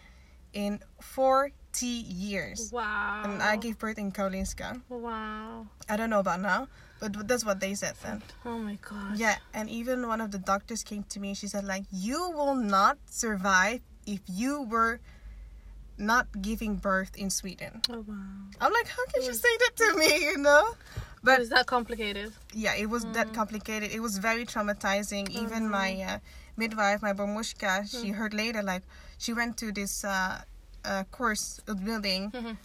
in 0.52 0.80
40 1.00 1.52
years. 1.86 2.70
Wow. 2.72 3.22
And 3.24 3.42
I 3.42 3.56
gave 3.56 3.78
birth 3.78 3.98
in 3.98 4.12
Karolinska. 4.12 4.80
Wow. 4.88 5.66
I 5.88 5.96
don't 5.96 6.10
know 6.10 6.20
about 6.20 6.40
now, 6.40 6.68
but 7.00 7.28
that's 7.28 7.44
what 7.44 7.60
they 7.60 7.74
said 7.74 7.94
then. 8.02 8.22
Oh 8.46 8.58
my 8.58 8.78
god. 8.88 9.18
Yeah, 9.18 9.36
and 9.52 9.68
even 9.68 10.06
one 10.06 10.20
of 10.20 10.30
the 10.30 10.38
doctors 10.38 10.82
came 10.82 11.04
to 11.10 11.20
me. 11.20 11.34
She 11.34 11.46
said, 11.46 11.64
like, 11.64 11.84
you 11.92 12.30
will 12.30 12.54
not 12.54 12.98
survive 13.06 13.80
if 14.06 14.20
you 14.26 14.62
were 14.62 15.00
not 15.98 16.26
giving 16.40 16.76
birth 16.76 17.14
in 17.16 17.28
Sweden. 17.28 17.82
Oh 17.90 18.04
wow. 18.06 18.14
I'm 18.60 18.72
like, 18.72 18.88
how 18.88 19.04
can 19.12 19.22
you 19.22 19.34
say 19.34 19.56
that 19.58 19.76
to 19.76 19.98
me? 19.98 20.24
You 20.24 20.38
know? 20.38 20.74
But 21.22 21.40
is 21.40 21.50
that 21.50 21.66
complicated? 21.66 22.32
yeah, 22.54 22.74
it 22.76 22.86
was 22.88 23.04
that 23.12 23.32
complicated. 23.34 23.90
It 23.92 24.00
was 24.00 24.18
very 24.18 24.44
traumatizing. 24.46 25.28
Even 25.30 25.68
my 25.68 25.90
uh, 26.02 26.18
midwife, 26.56 27.02
my 27.02 27.12
barnmorska, 27.12 27.84
she 28.00 28.08
heard 28.10 28.32
later 28.34 28.62
like 28.62 28.82
she 29.18 29.32
went 29.34 29.56
to 29.58 29.70
this 29.72 30.04
uh, 30.04 30.40
uh, 30.84 31.04
course 31.12 31.60
building 31.84 32.30
Mhm. 32.32 32.56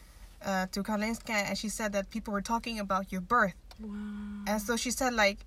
uh, 0.46 0.68
to 0.72 0.84
Karolinska, 0.84 1.32
and 1.50 1.58
she 1.58 1.70
said 1.70 1.92
that 1.94 2.10
people 2.10 2.32
were 2.34 2.42
talking 2.42 2.80
about 2.80 3.12
your 3.12 3.22
birth, 3.22 3.56
Wow. 3.80 3.90
and 4.48 4.62
so 4.62 4.78
she 4.78 4.92
said 4.92 5.14
like 5.14 5.40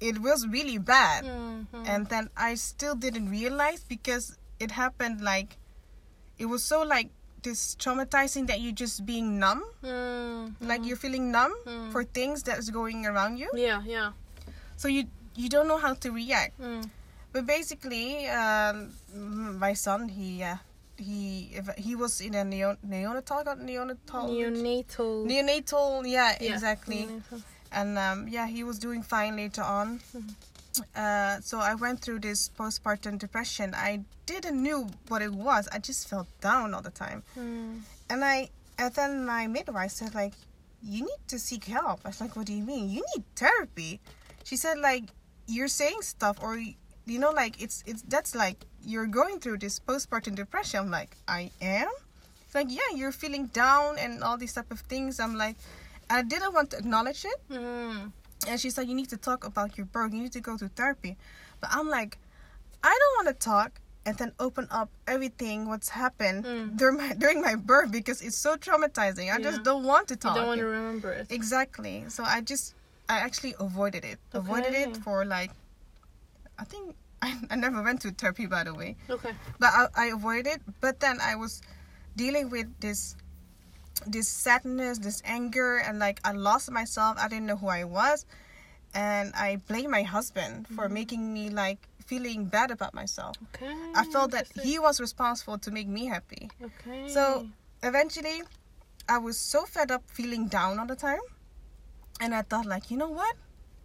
it 0.00 0.18
was 0.20 0.46
really 0.46 0.78
bad. 0.78 1.24
Mhm. 1.24 1.66
And 1.86 2.06
then 2.06 2.30
I 2.36 2.54
still 2.54 2.94
didn't 2.94 3.30
realize 3.30 3.82
because 3.82 4.36
it 4.60 4.70
happened 4.70 5.20
like 5.20 5.56
it 6.38 6.46
was 6.46 6.62
so 6.62 6.82
like 6.82 7.10
this 7.42 7.76
traumatizing 7.76 8.46
that 8.48 8.60
you're 8.60 8.72
just 8.76 9.06
being 9.06 9.38
numb, 9.38 9.62
Mm, 9.82 10.54
like 10.60 10.80
mhm. 10.82 10.86
you're 10.86 10.96
feeling 10.96 11.30
numb 11.30 11.54
Mm. 11.66 11.92
for 11.92 12.02
things 12.04 12.42
that's 12.42 12.70
going 12.70 13.06
around 13.06 13.38
you. 13.38 13.48
Yeah, 13.54 13.82
yeah. 13.86 14.12
so 14.76 14.86
you 14.88 15.04
you 15.34 15.48
don't 15.48 15.66
know 15.68 15.78
how 15.78 15.94
to 15.94 16.10
react 16.10 16.58
Mm. 16.60 16.90
but 17.32 17.46
basically 17.46 18.26
um, 18.30 18.90
my 19.58 19.74
son 19.74 20.08
he 20.08 20.42
uh, 20.42 20.56
he 20.98 21.50
he 21.78 21.94
was 21.94 22.20
in 22.20 22.34
a 22.34 22.42
neo, 22.44 22.76
neonatal 22.86 23.42
neonatal 23.58 24.26
Neonatal. 24.30 25.26
neonatal 25.26 26.02
yeah, 26.06 26.34
Yeah, 26.40 26.54
exactly 26.54 27.06
neonatal. 27.06 27.42
and 27.72 27.98
um, 27.98 28.26
yeah 28.28 28.46
he 28.46 28.62
was 28.64 28.78
doing 28.78 29.02
fine 29.02 29.36
later 29.36 29.62
on 29.62 30.00
Mhm. 30.14 30.34
Uh, 30.96 31.40
so 31.40 31.58
i 31.58 31.74
went 31.74 32.00
through 32.00 32.18
this 32.20 32.50
postpartum 32.58 33.18
depression 33.18 33.74
i 33.74 34.00
didn't 34.26 34.62
knew 34.62 34.86
what 35.08 35.22
it 35.22 35.32
was 35.32 35.68
i 35.72 35.78
just 35.78 36.08
felt 36.08 36.28
down 36.40 36.74
all 36.74 36.82
the 36.82 36.90
time 36.90 37.22
Mm. 37.36 37.80
and 38.10 38.24
i 38.24 38.50
and 38.78 38.94
then 38.94 39.26
my 39.26 39.46
midwife 39.48 39.90
said 39.90 40.14
like, 40.14 40.34
you 40.80 41.00
need 41.02 41.22
to 41.26 41.36
seek 41.40 41.64
help. 41.64 41.98
I 42.04 42.10
was 42.10 42.20
like, 42.20 42.36
what 42.36 42.46
do 42.46 42.52
you 42.54 42.62
mean? 42.62 42.88
You 42.90 43.02
need 43.16 43.24
therapy. 43.34 43.98
She 44.44 44.54
said 44.56 44.78
like, 44.78 45.02
you're 45.48 45.66
saying 45.66 46.02
stuff 46.02 46.36
or 46.40 46.56
you 46.58 47.18
know 47.18 47.32
like 47.32 47.60
it's 47.60 47.82
it's 47.90 48.02
that's 48.02 48.36
like 48.36 48.58
you're 48.86 49.06
going 49.20 49.40
through 49.40 49.58
this 49.58 49.80
postpartum 49.80 50.36
depression. 50.36 50.78
I'm 50.78 50.90
like, 50.92 51.16
I 51.26 51.50
am. 51.60 51.90
It's 52.46 52.54
like 52.54 52.68
yeah, 52.70 52.94
you're 52.94 53.10
feeling 53.10 53.46
down 53.46 53.98
and 53.98 54.22
all 54.22 54.36
these 54.38 54.52
type 54.54 54.70
of 54.70 54.78
things. 54.86 55.18
I'm 55.18 55.34
like, 55.36 55.56
I 56.08 56.22
didn't 56.22 56.54
want 56.54 56.70
to 56.70 56.78
acknowledge 56.78 57.24
it. 57.24 57.38
Mm. 57.50 58.12
And 58.48 58.60
she 58.60 58.70
said, 58.70 58.88
You 58.88 58.94
need 58.94 59.10
to 59.10 59.16
talk 59.16 59.44
about 59.46 59.76
your 59.76 59.86
birth. 59.86 60.12
You 60.12 60.22
need 60.22 60.32
to 60.32 60.40
go 60.40 60.56
to 60.56 60.68
therapy. 60.68 61.16
But 61.60 61.70
I'm 61.72 61.88
like, 61.88 62.18
I 62.82 62.96
don't 63.00 63.26
want 63.26 63.28
to 63.38 63.44
talk 63.44 63.80
and 64.06 64.16
then 64.16 64.32
open 64.40 64.66
up 64.70 64.88
everything 65.06 65.68
what's 65.68 65.90
happened 65.90 66.44
Mm. 66.44 66.76
during 66.78 66.96
my 66.96 67.12
during 67.12 67.42
my 67.42 67.54
birth 67.56 67.90
because 67.92 68.22
it's 68.22 68.36
so 68.38 68.56
traumatizing. 68.56 69.28
I 69.28 69.36
Yeah. 69.38 69.50
just 69.50 69.62
don't 69.62 69.84
want 69.84 70.08
to 70.08 70.14
You 70.14 70.18
talk. 70.24 70.36
don't 70.36 70.46
want 70.46 70.60
to 70.60 70.66
remember 70.66 71.12
it. 71.12 71.26
Exactly. 71.30 72.04
So 72.08 72.24
I 72.24 72.40
just 72.40 72.74
I 73.08 73.18
actually 73.18 73.54
avoided 73.60 74.04
it. 74.04 74.18
Avoided 74.32 74.72
it 74.74 74.96
for 75.04 75.24
like 75.24 75.50
I 76.58 76.64
think 76.64 76.94
I, 77.22 77.34
I 77.50 77.56
never 77.56 77.82
went 77.82 78.00
to 78.02 78.10
therapy 78.12 78.46
by 78.46 78.64
the 78.64 78.72
way. 78.74 78.96
Okay. 79.10 79.34
But 79.58 79.70
I, 79.74 79.86
I 79.96 80.06
avoided 80.14 80.46
it. 80.46 80.60
But 80.80 81.00
then 81.00 81.18
I 81.20 81.34
was 81.34 81.60
dealing 82.16 82.48
with 82.48 82.66
this 82.80 83.16
this 84.06 84.28
sadness, 84.28 84.98
this 84.98 85.22
anger, 85.24 85.78
and 85.78 85.98
like 85.98 86.20
I 86.24 86.32
lost 86.32 86.70
myself. 86.70 87.16
I 87.18 87.28
didn't 87.28 87.46
know 87.46 87.56
who 87.56 87.68
I 87.68 87.84
was, 87.84 88.26
and 88.94 89.32
I 89.34 89.56
blame 89.68 89.90
my 89.90 90.02
husband 90.02 90.66
for 90.68 90.84
Mm-hmm. 90.84 90.94
making 90.94 91.32
me 91.34 91.50
like 91.50 91.88
feeling 92.06 92.46
bad 92.46 92.70
about 92.70 92.94
myself. 92.94 93.36
Okay. 93.54 93.72
I 93.94 94.04
felt 94.04 94.30
that 94.32 94.46
he 94.62 94.78
was 94.78 95.00
responsible 95.00 95.58
to 95.58 95.70
make 95.70 95.88
me 95.88 96.06
happy. 96.06 96.50
Okay. 96.62 97.04
So 97.06 97.46
eventually, 97.82 98.42
I 99.08 99.18
was 99.18 99.38
so 99.38 99.64
fed 99.64 99.90
up 99.90 100.02
feeling 100.08 100.48
down 100.48 100.78
all 100.78 100.86
the 100.86 100.96
time, 100.96 101.20
and 102.20 102.34
I 102.34 102.42
thought 102.42 102.66
like, 102.66 102.90
you 102.90 102.96
know 102.96 103.08
what? 103.10 103.36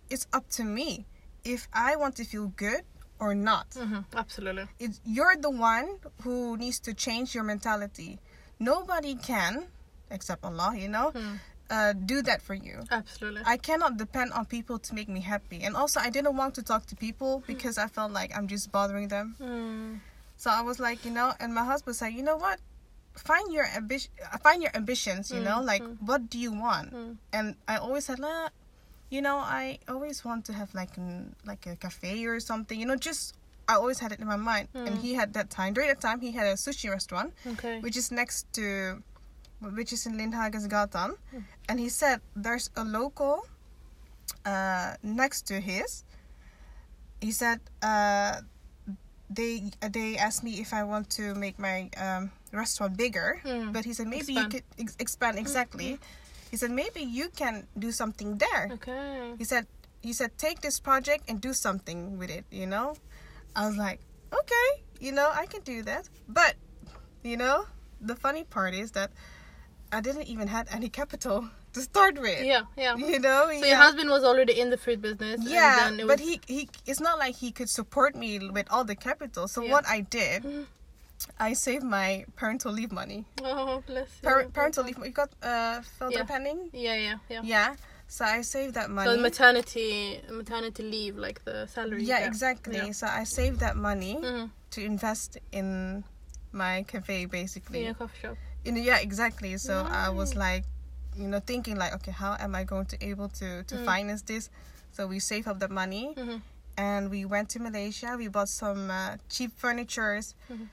It's 0.10 0.28
up 0.34 0.50
to 0.52 0.64
me 0.64 1.06
if 1.44 1.68
I 1.74 1.96
want 1.96 2.16
to 2.18 2.24
feel 2.26 2.48
good 2.56 2.84
or 3.20 3.34
not 3.36 3.68
hmm 3.78 4.00
Absolutely. 4.16 4.68
it's 4.80 5.00
you're 5.06 5.36
the 5.38 5.50
one 5.50 5.98
who 6.24 6.58
needs 6.58 6.80
to 6.82 6.94
change 6.94 7.34
your 7.36 7.44
mentality. 7.44 8.20
Nobody 8.60 9.16
can, 9.16 9.68
except 10.12 10.44
Allah, 10.44 10.76
you 10.76 10.88
know, 10.90 11.12
Mm. 11.12 11.40
uh, 11.70 11.94
do 11.94 12.22
that 12.22 12.42
for 12.42 12.54
you. 12.54 12.84
Absolutely. 12.92 13.42
I 13.46 13.58
cannot 13.58 13.98
depend 13.98 14.32
on 14.34 14.46
people 14.46 14.78
to 14.80 14.94
make 14.96 15.10
me 15.10 15.22
happy. 15.22 15.64
And 15.64 15.76
also, 15.76 16.00
I 16.00 16.10
didn't 16.10 16.36
want 16.38 16.56
to 16.56 16.62
talk 16.64 16.86
to 16.88 16.96
people 16.96 17.44
because 17.48 17.78
I 17.78 17.88
felt 17.88 18.12
like 18.12 18.36
I'm 18.36 18.48
just 18.48 18.72
bothering 18.72 19.08
them. 19.08 19.36
Mm. 19.40 20.00
So 20.38 20.50
I 20.52 20.62
was 20.62 20.80
like, 20.80 21.06
you 21.06 21.12
know, 21.12 21.34
and 21.40 21.54
my 21.54 21.64
husband 21.64 21.96
said, 21.96 22.10
you 22.14 22.24
know 22.24 22.36
what? 22.38 22.60
Find 23.16 23.54
your 23.54 23.66
ambition. 23.66 24.12
Find 24.42 24.62
your 24.62 24.72
ambitions. 24.76 25.32
You 25.32 25.40
know, 25.40 25.58
Mm, 25.62 25.66
like 25.66 25.84
mm. 25.84 25.98
what 26.02 26.30
do 26.30 26.38
you 26.40 26.52
want? 26.52 26.94
And 27.32 27.56
I 27.68 27.78
always 27.78 28.06
said, 28.06 28.20
like, 28.20 28.52
you 29.10 29.22
know, 29.22 29.38
I 29.38 29.78
always 29.88 30.26
want 30.26 30.46
to 30.46 30.54
have 30.54 30.74
like 30.74 30.98
an, 30.98 31.36
like 31.46 31.66
a 31.68 31.76
cafe 31.76 32.26
or 32.26 32.40
something. 32.40 32.80
You 32.80 32.86
know, 32.88 32.96
just 32.96 33.36
I 33.70 33.76
always 33.76 34.00
had 34.00 34.12
it 34.12 34.20
in 34.20 34.28
my 34.28 34.36
mind. 34.36 34.68
And 34.74 34.98
Mm. 34.98 35.02
he 35.02 35.14
had 35.14 35.34
that 35.36 35.50
time. 35.50 35.74
During 35.74 35.90
that 35.90 36.02
time, 36.02 36.20
he 36.22 36.32
had 36.32 36.48
a 36.48 36.54
sushi 36.56 36.90
restaurant, 36.90 37.34
Okay. 37.46 37.80
which 37.80 37.96
is 37.96 38.12
next 38.12 38.52
to, 38.54 39.02
which 39.72 39.94
is 39.94 40.06
in 40.06 40.18
Lindhagensgatan. 40.18 41.16
And 41.70 41.80
he 41.80 41.90
said 41.90 42.20
there's 42.36 42.70
a 42.76 42.84
local, 42.84 43.48
uh, 44.46 44.96
next 45.04 45.48
to 45.48 45.60
his. 45.60 46.04
He 47.22 47.32
said, 47.32 47.60
uh, 47.82 48.42
they 49.30 49.72
they 49.80 50.18
asked 50.18 50.44
me 50.44 50.60
if 50.60 50.74
I 50.74 50.84
want 50.84 51.10
to 51.18 51.34
make 51.34 51.58
my 51.58 51.90
um, 51.98 52.30
restaurant 52.52 52.98
bigger, 52.98 53.40
Mm. 53.46 53.72
but 53.74 53.86
he 53.86 53.94
said 53.94 54.08
maybe 54.08 54.36
Expand. 54.38 54.54
you 54.54 54.60
could 54.60 54.68
ex- 54.78 54.98
expand 55.00 55.40
exactly. 55.40 55.98
He 56.52 56.58
said 56.58 56.70
maybe 56.70 57.02
you 57.02 57.30
can 57.34 57.66
do 57.80 57.90
something 57.92 58.38
there. 58.38 58.70
Okay. 58.78 59.34
He 59.40 59.44
said 59.48 59.66
he 60.04 60.14
said 60.14 60.38
take 60.38 60.62
this 60.62 60.78
project 60.80 61.26
and 61.32 61.42
do 61.42 61.54
something 61.54 62.20
with 62.20 62.30
it. 62.30 62.46
You 62.52 62.68
know, 62.68 62.94
I 63.56 63.66
was 63.66 63.78
like 63.78 64.02
okay, 64.30 64.84
you 65.00 65.12
know 65.16 65.32
I 65.34 65.48
can 65.48 65.62
do 65.66 65.82
that. 65.88 66.10
But 66.28 66.54
you 67.24 67.38
know 67.38 67.66
the 68.02 68.14
funny 68.20 68.44
part 68.44 68.76
is 68.76 68.92
that 68.92 69.10
I 69.94 70.02
didn't 70.02 70.28
even 70.34 70.48
had 70.48 70.68
any 70.72 70.90
capital 70.90 71.38
to 71.74 71.80
start 71.82 72.20
with. 72.20 72.44
Yeah. 72.44 72.64
Yeah. 72.78 72.96
You 72.98 73.20
know, 73.20 73.48
So 73.62 73.66
your 73.66 73.78
husband 73.78 74.10
was 74.10 74.24
already 74.24 74.60
in 74.60 74.70
the 74.70 74.78
food 74.78 75.02
business. 75.02 75.40
yeah, 75.44 75.88
And 75.88 76.00
then 76.00 76.06
it 76.06 76.08
but 76.08 76.20
he 76.20 76.40
he 76.48 76.70
it's 76.86 77.00
not 77.08 77.16
like 77.20 77.36
he 77.36 77.52
could 77.52 77.70
support 77.70 78.16
me 78.16 78.30
with 78.58 78.68
all 78.74 78.84
the 78.84 78.96
capital. 78.96 79.48
So 79.48 79.62
Yeah. 79.62 79.72
what 79.74 79.86
I 79.88 80.02
did. 80.02 80.42
I 81.40 81.54
saved 81.54 81.86
my 82.00 82.26
parental 82.36 82.72
leave 82.74 82.92
money. 82.92 83.24
Oh, 83.44 83.82
bless 83.88 84.10
you. 84.22 84.28
Par- 84.30 84.48
parental 84.52 84.84
leave. 84.84 84.98
You 84.98 85.12
got 85.24 85.30
uh, 85.42 85.82
felt 85.98 86.12
Yeah. 86.12 86.20
depending. 86.24 86.70
Yeah. 86.74 86.96
Yeah. 87.08 87.18
Yeah. 87.30 87.42
Yeah. 87.44 87.70
So 88.08 88.26
I 88.26 88.42
saved 88.42 88.74
that 88.76 88.90
money. 88.90 89.10
So 89.16 89.22
maternity, 89.22 90.22
maternity 90.30 90.84
leave, 90.84 91.16
like 91.18 91.40
the 91.46 91.66
salary. 91.68 92.04
yeah, 92.04 92.28
exactly. 92.28 92.76
Yeah. 92.78 92.92
So 92.92 93.08
I 93.08 93.24
saved 93.24 93.60
that 93.66 93.76
money 93.90 94.16
Mm. 94.22 94.50
to 94.76 94.80
invest 94.84 95.38
in 95.52 96.04
my 96.52 96.84
cafe, 96.92 97.26
basically. 97.26 97.86
In 97.86 97.92
a 97.92 97.94
coffee 97.96 98.20
shop. 98.22 98.38
Yeah, 98.66 98.98
exactly. 99.00 99.58
So 99.58 99.86
I 99.90 100.10
was 100.10 100.36
like, 100.36 100.64
you 101.16 101.28
know, 101.28 101.40
thinking 101.40 101.76
like, 101.78 101.94
okay, 101.96 102.12
how 102.12 102.36
am 102.40 102.56
I 102.56 102.64
going 102.64 102.86
to 102.88 102.98
able 103.04 103.30
to 103.40 103.64
to 103.64 103.76
Mm. 103.76 103.86
finance 103.86 104.22
this? 104.24 104.50
So 104.92 105.08
we 105.08 105.20
saved 105.20 105.48
up 105.48 105.60
the 105.60 105.70
money. 105.70 106.14
Mhm. 106.18 106.42
and 106.76 107.12
we 107.14 107.22
went 107.24 107.50
to 107.54 107.60
Malaysia. 107.62 108.18
We 108.18 108.28
bought 108.34 108.50
some 108.50 108.90
uh, 108.90 109.18
cheap 109.30 109.54
furnitures. 109.54 110.34
Mhm. 110.50 110.66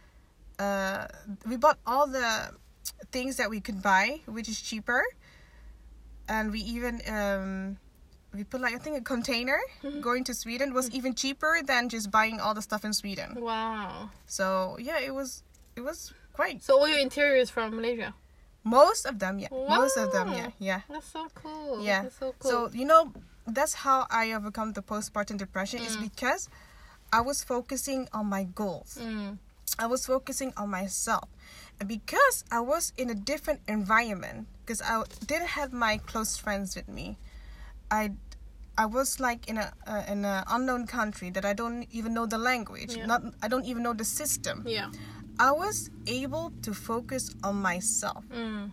Uh, 0.56 1.04
we 1.44 1.56
bought 1.60 1.76
all 1.84 2.06
the 2.08 2.56
things 3.12 3.36
that 3.36 3.50
we 3.52 3.60
could 3.60 3.82
buy, 3.84 4.24
which 4.24 4.48
is 4.48 4.56
cheaper. 4.64 5.04
And 6.28 6.50
we 6.52 6.60
even 6.60 7.02
um, 7.04 7.76
we 8.32 8.44
put 8.44 8.60
like 8.64 8.72
I 8.74 8.78
think 8.80 8.96
a 8.96 9.04
container 9.04 9.60
Mhm. 9.84 10.00
going 10.00 10.24
to 10.24 10.32
Sweden 10.32 10.72
was 10.72 10.88
even 10.88 11.12
cheaper 11.14 11.60
than 11.60 11.88
just 11.92 12.08
buying 12.10 12.40
all 12.40 12.54
the 12.54 12.62
stuff 12.64 12.80
in 12.84 12.94
Sweden. 12.96 13.36
Wow. 13.36 14.08
So 14.24 14.78
yeah, 14.80 15.00
it 15.04 15.12
was 15.12 15.42
it 15.76 15.82
was 15.84 16.14
quite 16.40 16.62
So 16.64 16.78
all 16.80 16.88
your 16.88 16.98
interiors 16.98 17.50
from 17.50 17.76
Malaysia. 17.76 18.14
most 18.64 19.04
of 19.04 19.18
them. 19.20 19.38
Yeah, 19.38 19.48
most 19.52 19.96
of 19.96 20.12
them. 20.12 20.32
Yeah, 20.32 20.50
yeah. 20.58 20.80
That's 20.88 21.08
so 21.12 21.28
cool. 21.34 21.84
Yeah. 21.84 22.02
That's 22.08 22.16
so 22.16 22.34
cool. 22.38 22.50
So 22.50 22.56
you 22.72 22.84
know, 22.88 23.12
that's 23.46 23.84
how 23.84 24.06
I 24.10 24.32
overcome 24.32 24.72
the 24.72 24.82
postpartum 24.82 25.36
depression. 25.36 25.80
Is 25.84 25.96
Mm. 25.96 26.08
because 26.08 26.48
I 27.12 27.20
was 27.20 27.44
focusing 27.44 28.08
on 28.12 28.26
my 28.26 28.44
goals. 28.44 28.96
Mm. 29.00 29.36
I 29.78 29.86
was 29.86 30.04
focusing 30.06 30.52
on 30.56 30.68
myself. 30.68 31.28
And 31.78 31.88
because 31.88 32.44
I 32.52 32.60
was 32.60 32.92
in 32.96 33.08
a 33.08 33.16
different 33.16 33.60
environment, 33.68 34.48
because 34.60 34.80
I 34.84 35.04
didn't 35.24 35.56
have 35.60 35.72
my 35.72 35.96
close 35.96 36.36
friends 36.36 36.76
with 36.76 36.88
me, 36.88 37.16
I 37.90 38.12
I 38.76 38.86
was 38.86 39.20
like 39.20 39.48
in 39.48 39.56
a 39.56 39.72
uh, 39.88 40.04
in 40.08 40.24
an 40.24 40.44
unknown 40.48 40.84
country 40.86 41.28
that 41.36 41.44
I 41.44 41.52
don't 41.52 41.84
even 41.92 42.12
know 42.16 42.24
the 42.24 42.38
language. 42.40 42.96
Yeah. 42.96 43.08
Not 43.08 43.20
I 43.44 43.48
don't 43.48 43.64
even 43.68 43.82
know 43.84 43.92
the 43.92 44.08
system. 44.08 44.64
Yeah. 44.68 44.88
I 45.40 45.52
was 45.52 45.88
able 46.06 46.52
to 46.60 46.74
focus 46.74 47.34
on 47.42 47.56
myself. 47.56 48.24
Mm. 48.28 48.72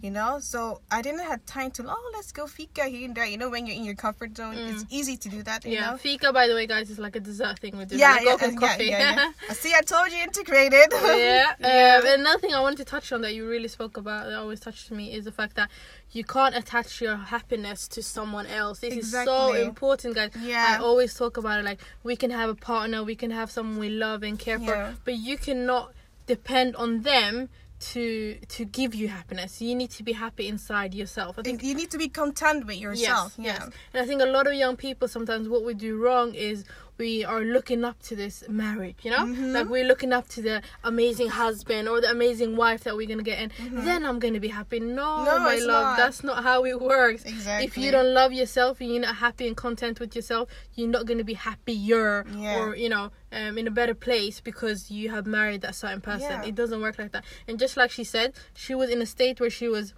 Mm. 0.00 0.04
You 0.04 0.10
know, 0.10 0.38
so 0.40 0.80
I 0.90 1.02
didn't 1.02 1.20
have 1.20 1.44
time 1.46 1.70
to 1.72 1.84
oh 1.86 2.10
let's 2.14 2.32
go 2.32 2.46
fika 2.46 2.84
here 2.84 3.04
and 3.06 3.14
there. 3.14 3.26
You 3.26 3.36
know, 3.38 3.50
when 3.50 3.66
you're 3.66 3.76
in 3.76 3.84
your 3.84 3.94
comfort 3.94 4.36
zone, 4.36 4.54
it's 4.56 4.84
easy 4.90 5.16
to 5.16 5.28
do 5.28 5.42
that. 5.42 5.64
You 5.64 5.72
Yeah. 5.72 5.90
know? 5.92 5.96
Fika, 5.96 6.32
by 6.32 6.48
the 6.48 6.54
way, 6.54 6.66
guys, 6.66 6.90
is 6.90 6.98
like 6.98 7.16
a 7.16 7.20
dessert 7.20 7.58
thing 7.58 7.76
we 7.76 7.84
do. 7.84 7.96
Yeah, 7.96 8.12
like 8.14 8.24
yeah, 8.24 8.36
yeah, 8.48 8.56
coffee. 8.56 8.84
yeah, 8.86 9.30
yeah. 9.48 9.52
See, 9.54 9.72
I 9.74 9.80
told 9.82 10.10
you 10.12 10.22
integrated. 10.22 10.88
yeah. 10.92 11.54
Yeah. 11.60 11.98
Um, 12.00 12.06
and 12.06 12.20
another 12.22 12.38
thing 12.38 12.54
I 12.54 12.60
wanted 12.60 12.78
to 12.78 12.84
touch 12.84 13.12
on 13.12 13.20
that 13.22 13.34
you 13.34 13.46
really 13.48 13.68
spoke 13.68 13.96
about 13.96 14.26
that 14.26 14.34
always 14.34 14.60
touched 14.60 14.90
me 14.90 15.12
is 15.12 15.24
the 15.24 15.32
fact 15.32 15.56
that 15.56 15.68
you 16.12 16.24
can't 16.24 16.56
attach 16.56 17.00
your 17.00 17.16
happiness 17.16 17.86
to 17.88 18.02
someone 18.02 18.46
else. 18.46 18.80
This 18.80 18.94
is 18.96 19.12
so 19.12 19.52
important, 19.54 20.14
guys. 20.14 20.30
Yeah. 20.40 20.76
I 20.78 20.82
always 20.82 21.14
talk 21.14 21.36
about 21.36 21.60
it 21.60 21.64
like 21.64 21.80
we 22.02 22.16
can 22.16 22.30
have 22.30 22.48
a 22.50 22.54
partner, 22.54 23.04
we 23.04 23.14
can 23.16 23.30
have 23.30 23.50
someone 23.50 23.78
we 23.78 23.90
love 23.90 24.22
and 24.22 24.38
care 24.38 24.58
for, 24.58 24.94
but 25.04 25.14
you 25.14 25.36
cannot 25.36 25.92
depend 26.26 26.76
on 26.76 27.02
them 27.02 27.48
to 27.80 28.36
to 28.48 28.64
give 28.64 28.94
you 28.94 29.08
happiness. 29.08 29.60
You 29.60 29.74
need 29.74 29.90
to 29.92 30.02
be 30.02 30.12
happy 30.12 30.46
inside 30.48 30.94
yourself. 30.94 31.38
I 31.38 31.42
think 31.42 31.62
you 31.62 31.74
need 31.74 31.90
to 31.90 31.98
be 31.98 32.08
content 32.08 32.66
with 32.66 32.76
yourself. 32.76 33.34
Yes, 33.36 33.46
yeah. 33.46 33.64
yes. 33.64 33.74
And 33.94 34.02
I 34.02 34.06
think 34.06 34.22
a 34.22 34.26
lot 34.26 34.46
of 34.46 34.54
young 34.54 34.76
people 34.76 35.08
sometimes 35.08 35.48
what 35.48 35.64
we 35.64 35.74
do 35.74 35.96
wrong 35.96 36.34
is 36.34 36.64
we 37.00 37.24
are 37.24 37.40
looking 37.56 37.82
up 37.88 37.98
to 38.08 38.14
this 38.22 38.44
marriage, 38.48 38.98
you 39.04 39.10
know? 39.10 39.24
Mhm. 39.26 39.52
Like 39.56 39.68
we're 39.74 39.88
looking 39.92 40.12
up 40.18 40.26
to 40.34 40.40
the 40.48 40.56
amazing 40.84 41.30
husband 41.42 41.88
or 41.88 41.96
the 42.04 42.10
amazing 42.10 42.52
wife 42.56 42.84
that 42.84 42.94
we're 42.96 43.08
gonna 43.12 43.22
get 43.32 43.38
and 43.42 43.50
Mhm. 43.54 43.84
then 43.88 44.00
I'm 44.08 44.18
gonna 44.24 44.38
be 44.48 44.52
happy. 44.60 44.78
No, 44.80 45.24
No, 45.24 45.38
my 45.50 45.56
love, 45.72 45.84
not. 45.88 45.96
that's 45.96 46.22
not 46.22 46.38
how 46.48 46.58
it 46.72 46.78
works. 46.94 47.22
Exactly. 47.24 47.66
If 47.66 47.78
you 47.82 47.90
don't 47.96 48.12
love 48.20 48.32
yourself 48.40 48.80
and 48.80 48.90
you're 48.90 49.00
not 49.08 49.16
happy 49.16 49.44
and 49.48 49.56
content 49.56 49.98
with 49.98 50.14
yourself, 50.14 50.44
you're 50.76 50.88
not 50.96 51.06
gonna 51.08 51.24
be 51.24 51.38
happier 51.48 52.26
Yeah. 52.36 52.58
or 52.60 52.76
you 52.76 52.88
know 52.94 53.10
um, 53.32 53.56
in 53.56 53.66
a 53.68 53.70
better 53.70 53.94
place 53.94 54.40
because 54.40 54.90
you 54.90 55.08
have 55.10 55.24
married 55.24 55.60
that 55.62 55.76
certain 55.76 56.00
person. 56.00 56.32
Yeah. 56.42 56.44
It 56.50 56.56
doesn't 56.56 56.80
work 56.80 56.98
like 56.98 57.12
that. 57.12 57.24
And 57.46 57.60
just 57.60 57.76
like 57.76 57.90
she 57.92 58.02
said, 58.02 58.34
she 58.54 58.74
was 58.74 58.90
in 58.90 59.00
a 59.00 59.06
state 59.06 59.38
where 59.40 59.48
she 59.58 59.68
was 59.68 59.94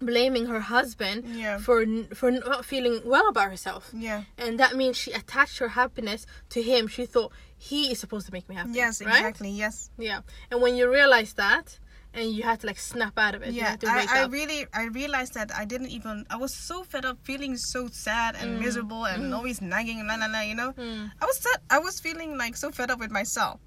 blaming 0.00 0.46
her 0.46 0.60
husband 0.60 1.24
Yeah. 1.26 1.58
for 1.58 1.84
for 2.14 2.30
not 2.30 2.64
feeling 2.64 3.00
well 3.04 3.28
about 3.28 3.50
herself 3.50 3.90
Yeah. 3.92 4.22
and 4.38 4.58
that 4.60 4.76
means 4.76 4.96
she 4.96 5.10
attached 5.12 5.58
her 5.58 5.68
happiness 5.68 6.24
to 6.50 6.62
him 6.62 6.86
she 6.86 7.04
thought 7.06 7.32
he 7.56 7.90
is 7.92 7.98
supposed 7.98 8.26
to 8.26 8.32
make 8.32 8.48
me 8.48 8.54
happy 8.54 8.70
Yes, 8.72 9.00
right? 9.02 9.16
exactly. 9.16 9.50
Yes. 9.50 9.90
yeah 9.98 10.20
and 10.50 10.62
when 10.62 10.76
you 10.76 10.88
realize 10.90 11.32
that 11.34 11.78
and 12.14 12.30
you 12.32 12.42
had 12.42 12.60
to 12.60 12.66
like 12.66 12.78
snap 12.78 13.18
out 13.18 13.34
of 13.34 13.42
it. 13.42 13.48
You 13.52 13.60
yeah 13.60 13.70
had 13.70 13.80
to 13.80 13.86
wake 13.86 14.10
I, 14.10 14.20
I 14.20 14.24
up. 14.24 14.32
really 14.32 14.66
i 14.72 14.84
realized 14.86 15.34
that 15.34 15.50
i 15.54 15.64
didn't 15.64 15.90
even 15.90 16.24
i 16.30 16.36
was 16.36 16.54
so 16.54 16.82
fed 16.84 17.04
up 17.04 17.18
feeling 17.22 17.56
so 17.56 17.88
sad 17.88 18.34
and 18.40 18.60
miserable 18.60 19.04
and 19.04 19.34
always 19.34 19.60
nagging 19.60 19.98
and 20.00 20.08
la 20.08 20.14
la 20.14 20.26
la 20.26 20.40
you 20.40 20.54
know 20.54 20.72
Mm. 20.72 21.10
i 21.20 21.24
was 21.26 21.38
sad, 21.38 21.58
i 21.70 21.78
was 21.78 22.00
feeling 22.00 22.38
like 22.38 22.56
so 22.56 22.70
fed 22.70 22.90
up 22.90 22.98
with 23.00 23.10
myself 23.10 23.60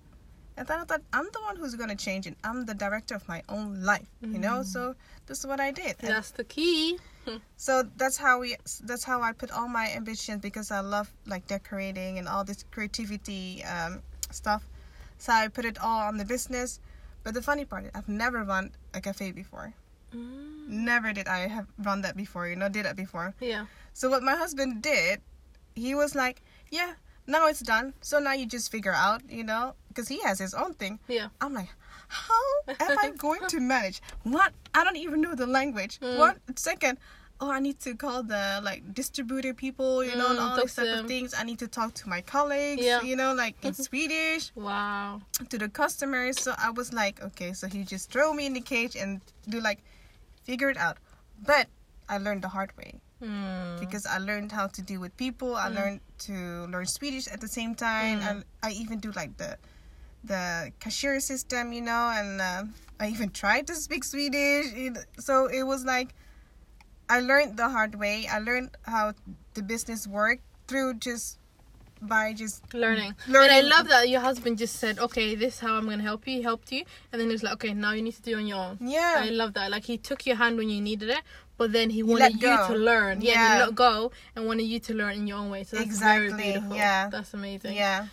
and 0.57 0.67
then 0.67 0.79
i 0.79 0.83
thought 0.83 1.01
i'm 1.13 1.27
the 1.33 1.41
one 1.41 1.55
who's 1.55 1.75
going 1.75 1.89
to 1.89 1.95
change 1.95 2.27
it. 2.27 2.35
I'm 2.43 2.65
the 2.65 2.73
director 2.73 3.15
of 3.15 3.27
my 3.27 3.41
own 3.49 3.83
life 3.83 4.07
you 4.21 4.39
know? 4.39 4.63
So 4.63 4.95
this 5.27 5.39
is 5.39 5.47
what 5.47 5.59
i 5.59 5.71
did. 5.71 5.95
And 5.99 6.09
That's 6.09 6.31
the 6.31 6.43
key. 6.43 6.99
so 7.57 7.83
that's 7.97 8.17
how 8.17 8.39
we 8.39 8.55
that's 8.83 9.03
how 9.03 9.21
i 9.21 9.31
put 9.31 9.51
all 9.51 9.67
my 9.67 9.87
ambitions 9.95 10.41
because 10.41 10.71
i 10.71 10.79
love 10.79 11.11
like 11.25 11.47
decorating 11.47 12.17
and 12.19 12.27
all 12.27 12.43
this 12.43 12.65
creativity 12.71 13.63
um, 13.63 14.01
stuff. 14.31 14.63
So 15.17 15.33
i 15.33 15.47
put 15.47 15.65
it 15.65 15.77
all 15.79 16.01
on 16.07 16.17
the 16.17 16.25
business. 16.25 16.79
But 17.23 17.33
the 17.35 17.41
funny 17.41 17.65
part 17.65 17.85
is 17.85 17.91
i've 17.93 18.09
never 18.09 18.43
run 18.43 18.71
a 18.93 19.01
cafe 19.01 19.31
before. 19.31 19.73
Mm. 20.13 20.67
never 20.67 21.13
did 21.13 21.29
i 21.29 21.47
have 21.47 21.67
run 21.79 22.01
that 22.01 22.17
before 22.17 22.45
you 22.49 22.57
know 22.57 22.67
did 22.67 22.83
that 22.85 22.97
before. 22.97 23.33
Yeah. 23.39 23.65
so 23.93 24.09
what 24.09 24.23
my 24.23 24.35
husband 24.35 24.81
did 24.81 25.21
he 25.73 25.95
was 25.95 26.15
like 26.15 26.41
yeah 26.69 26.95
now 27.27 27.47
it's 27.47 27.61
done. 27.61 27.93
So 28.01 28.19
now 28.19 28.33
you 28.33 28.45
just 28.45 28.71
figure 28.71 28.93
out 28.93 29.21
you 29.29 29.43
know 29.43 29.75
because 29.91 30.07
he 30.07 30.19
has 30.27 30.39
his 30.39 30.53
own 30.53 30.73
thing 30.81 30.99
Yeah. 31.07 31.27
i'm 31.41 31.53
like 31.53 31.69
how 32.07 32.43
am 32.87 32.97
i 33.05 33.09
going 33.27 33.41
to 33.53 33.59
manage 33.59 34.01
what 34.23 34.51
i 34.73 34.83
don't 34.85 34.97
even 35.05 35.19
know 35.21 35.35
the 35.35 35.47
language 35.59 35.99
Mm. 36.01 36.17
what 36.17 36.37
second 36.55 36.97
oh 37.41 37.51
i 37.51 37.59
need 37.59 37.79
to 37.87 37.91
call 38.03 38.23
the 38.23 38.43
like 38.63 38.81
distributor 38.93 39.53
people 39.53 40.03
you 40.03 40.15
know 40.15 40.29
and 40.31 40.39
Mm, 40.39 40.43
all 40.43 40.55
these 40.61 40.75
type 40.75 40.93
of 40.99 41.07
things 41.13 41.33
i 41.41 41.43
need 41.49 41.59
to 41.65 41.67
talk 41.67 41.93
to 42.01 42.05
my 42.15 42.21
colleagues 42.21 42.85
Yeah. 42.85 43.01
you 43.09 43.15
know 43.21 43.31
like 43.43 43.55
in 43.67 43.73
swedish 43.73 44.51
Wow. 44.55 45.21
to 45.51 45.57
the 45.57 45.69
customers. 45.81 46.35
So 46.45 46.53
I 46.57 46.69
was 46.79 46.93
like, 46.93 47.15
okay, 47.27 47.51
so 47.59 47.65
he 47.75 47.79
just 47.83 48.05
throw 48.13 48.27
me 48.33 48.43
in 48.49 48.53
the 48.53 48.61
cage 48.73 48.95
and 49.01 49.21
do 49.53 49.57
like 49.69 49.79
figure 50.47 50.69
it 50.69 50.77
out. 50.77 50.97
But 51.51 51.65
I 52.13 52.15
learned 52.25 52.43
the 52.45 52.51
hard 52.57 52.71
way 52.77 52.91
Mm. 53.21 53.79
because 53.83 54.05
I 54.15 54.17
learned 54.29 54.51
how 54.51 54.67
to 54.75 54.81
deal 54.89 55.01
with 55.05 55.13
people. 55.25 55.51
I 55.55 55.67
Mm. 55.69 55.75
learned 55.79 55.99
to 56.27 56.33
learn 56.73 56.85
Swedish 56.97 57.25
at 57.33 57.39
the 57.45 57.47
same 57.57 57.73
time, 57.89 58.17
Mm. 58.19 58.27
and 58.29 58.37
I 58.67 58.69
even 58.81 58.97
do 59.05 59.09
like 59.21 59.33
the 59.37 59.57
the 60.23 60.71
cashier 60.79 61.19
system, 61.19 61.73
you 61.73 61.81
know, 61.81 62.11
and 62.15 62.39
uh, 62.41 62.63
I 62.99 63.07
even 63.09 63.29
tried 63.41 63.67
to 63.67 63.75
speak 63.75 64.03
Swedish. 64.03 64.67
It- 64.73 65.05
So 65.19 65.47
it 65.47 65.63
was 65.63 65.83
like 65.85 66.09
I 67.09 67.19
learned 67.19 67.57
the 67.57 67.67
hard 67.69 67.95
way. 67.95 68.27
I 68.31 68.39
learned 68.39 68.69
how 68.83 69.13
the 69.53 69.63
business 69.63 70.07
worked 70.07 70.43
through 70.67 70.95
just 70.95 71.37
by 72.01 72.33
just 72.33 72.73
Learning. 72.73 73.13
Learning. 73.27 73.49
And 73.49 73.51
I 73.51 73.61
love 73.77 73.87
that 73.89 74.09
your 74.09 74.21
husband 74.21 74.57
just 74.57 74.77
said, 74.77 74.97
okay, 74.97 75.35
this 75.35 75.55
is 75.55 75.59
how 75.59 75.75
I'm 75.75 75.85
going 75.85 75.97
to 75.99 76.03
help 76.03 76.25
you. 76.27 76.37
He 76.37 76.41
helped 76.41 76.71
you. 76.71 76.83
And 77.11 77.19
then 77.21 77.27
he 77.27 77.33
was 77.33 77.43
like, 77.43 77.53
okay, 77.55 77.73
now 77.75 77.91
you 77.91 78.01
need 78.01 78.15
to 78.15 78.21
do 78.23 78.31
it 78.31 78.35
on 78.41 78.47
your 78.47 78.57
own. 78.57 78.77
yeah. 78.81 79.15
I 79.19 79.29
love 79.29 79.53
that. 79.53 79.69
Like 79.69 79.83
he 79.85 79.97
took 79.97 80.25
your 80.25 80.37
hand 80.37 80.57
when 80.57 80.69
you 80.69 80.81
needed 80.81 81.09
it, 81.09 81.21
but 81.57 81.73
then 81.73 81.89
he, 81.91 82.01
wanted 82.01 82.41
you 82.41 82.57
to 82.69 82.73
learn. 82.73 83.21
Yeah, 83.21 83.33
Yeah. 83.33 83.53
he 83.57 83.59
let 83.65 83.75
go 83.75 84.11
and 84.35 84.47
wanted 84.47 84.63
you 84.63 84.79
to 84.79 84.93
learn 84.95 85.13
in 85.13 85.27
your 85.27 85.37
own 85.37 85.49
way. 85.51 85.63
So 85.63 85.75
that's 85.75 85.85
Exactly, 85.85 86.29
very 86.29 86.41
beautiful. 86.53 86.75
yeah. 86.77 87.09
That's 87.11 87.33
amazing. 87.35 87.75
yeah. 87.75 88.07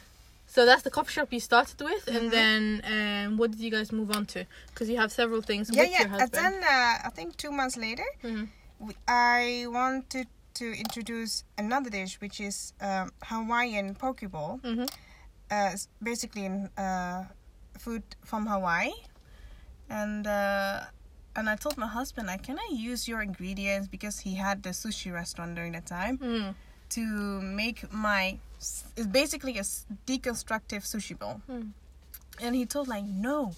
So 0.54 0.64
that's 0.64 0.82
the 0.82 0.90
coffee 0.90 1.12
shop 1.12 1.28
you 1.30 1.40
started 1.40 1.78
with, 1.88 2.06
Mhm. 2.06 2.16
and 2.16 2.30
then 2.36 2.62
um, 2.94 3.36
what 3.38 3.50
did 3.52 3.60
you 3.60 3.70
guys 3.70 3.92
move 3.92 4.10
on 4.16 4.24
to? 4.32 4.40
Because 4.68 4.88
you 4.90 4.96
have 5.02 5.12
several 5.12 5.42
things 5.42 5.68
yeah, 5.70 5.84
yeah. 5.84 6.16
And 6.22 6.30
then 6.32 6.54
uh, 6.64 7.08
I 7.08 7.10
think 7.16 7.36
two 7.36 7.52
months 7.52 7.76
later, 7.76 8.06
Mhm. 8.24 8.48
I 9.06 9.66
wanted 9.68 10.26
to 10.54 10.66
introduce 10.84 11.44
another 11.58 11.90
dish, 11.90 12.14
which 12.22 12.40
is 12.40 12.72
um, 12.80 13.12
Hawaiian 13.30 13.94
poke 13.94 14.24
bowl. 14.30 14.58
Mhm. 14.64 14.88
Uh, 15.50 15.70
it's 15.74 15.88
basically 16.02 16.44
in, 16.50 16.56
uh, 16.78 17.24
food 17.78 18.02
from 18.24 18.46
Hawaii, 18.46 18.92
and 19.90 20.26
uh, 20.26 20.80
and 21.36 21.48
I 21.48 21.56
told 21.56 21.76
my 21.76 21.86
husband, 21.86 22.26
like, 22.26 22.42
can 22.42 22.58
I 22.58 22.68
use 22.72 23.06
your 23.06 23.20
ingredients 23.22 23.86
because 23.86 24.20
he 24.20 24.34
had 24.34 24.62
the 24.62 24.70
sushi 24.70 25.12
restaurant 25.12 25.54
during 25.54 25.72
that 25.72 25.86
time 25.86 26.18
Mm. 26.18 26.54
To 26.90 27.40
make 27.40 27.92
my. 27.92 28.38
It's 28.96 29.06
basically 29.06 29.56
a 29.58 29.62
deconstructive 30.06 30.82
sushi 30.82 31.16
bowl. 31.18 31.40
Mm. 31.50 31.70
And 32.40 32.54
he 32.54 32.66
told 32.66 32.88
like, 32.88 33.04
no, 33.04 33.52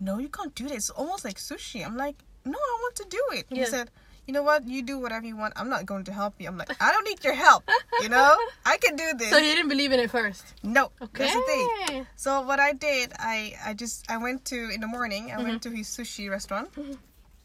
no, 0.00 0.18
you 0.18 0.28
can't 0.28 0.54
do 0.54 0.64
this. 0.68 0.76
It's 0.76 0.90
almost 0.90 1.24
like 1.24 1.36
sushi. 1.36 1.84
I'm 1.84 1.96
like, 1.96 2.16
no, 2.44 2.58
I 2.58 2.76
want 2.82 2.94
to 2.96 3.06
do 3.08 3.22
it. 3.32 3.46
He 3.48 3.64
said, 3.64 3.90
you 4.26 4.34
know 4.34 4.42
what? 4.42 4.66
You 4.68 4.82
do 4.82 4.98
whatever 4.98 5.26
you 5.26 5.36
want. 5.36 5.54
I'm 5.56 5.68
not 5.70 5.86
going 5.86 6.04
to 6.04 6.12
help 6.12 6.34
you. 6.38 6.48
I'm 6.48 6.58
like, 6.58 6.70
I 6.82 6.92
don't 6.92 7.04
need 7.04 7.22
your 7.24 7.34
help. 7.34 7.64
You 8.02 8.08
know, 8.08 8.36
I 8.66 8.76
can 8.78 8.94
do 8.96 9.12
this. 9.16 9.30
So 9.34 9.38
he 9.38 9.54
didn't 9.54 9.68
believe 9.68 9.90
in 9.92 10.00
it 10.00 10.10
first. 10.10 10.44
no, 10.62 10.90
Okay. 11.00 11.24
that's 11.24 11.34
the 11.34 11.42
thing. 11.86 12.06
So 12.16 12.42
what 12.42 12.60
I 12.60 12.72
did, 12.72 13.12
I 13.18 13.54
I 13.64 13.74
just 13.74 14.10
I 14.10 14.16
went 14.18 14.44
to 14.46 14.56
in 14.70 14.80
the 14.80 14.86
morning. 14.86 15.32
I 15.32 15.42
went 15.42 15.62
to 15.62 15.70
his 15.70 15.88
sushi 15.88 16.28
restaurant. 16.30 16.72
Mhm. 16.74 16.98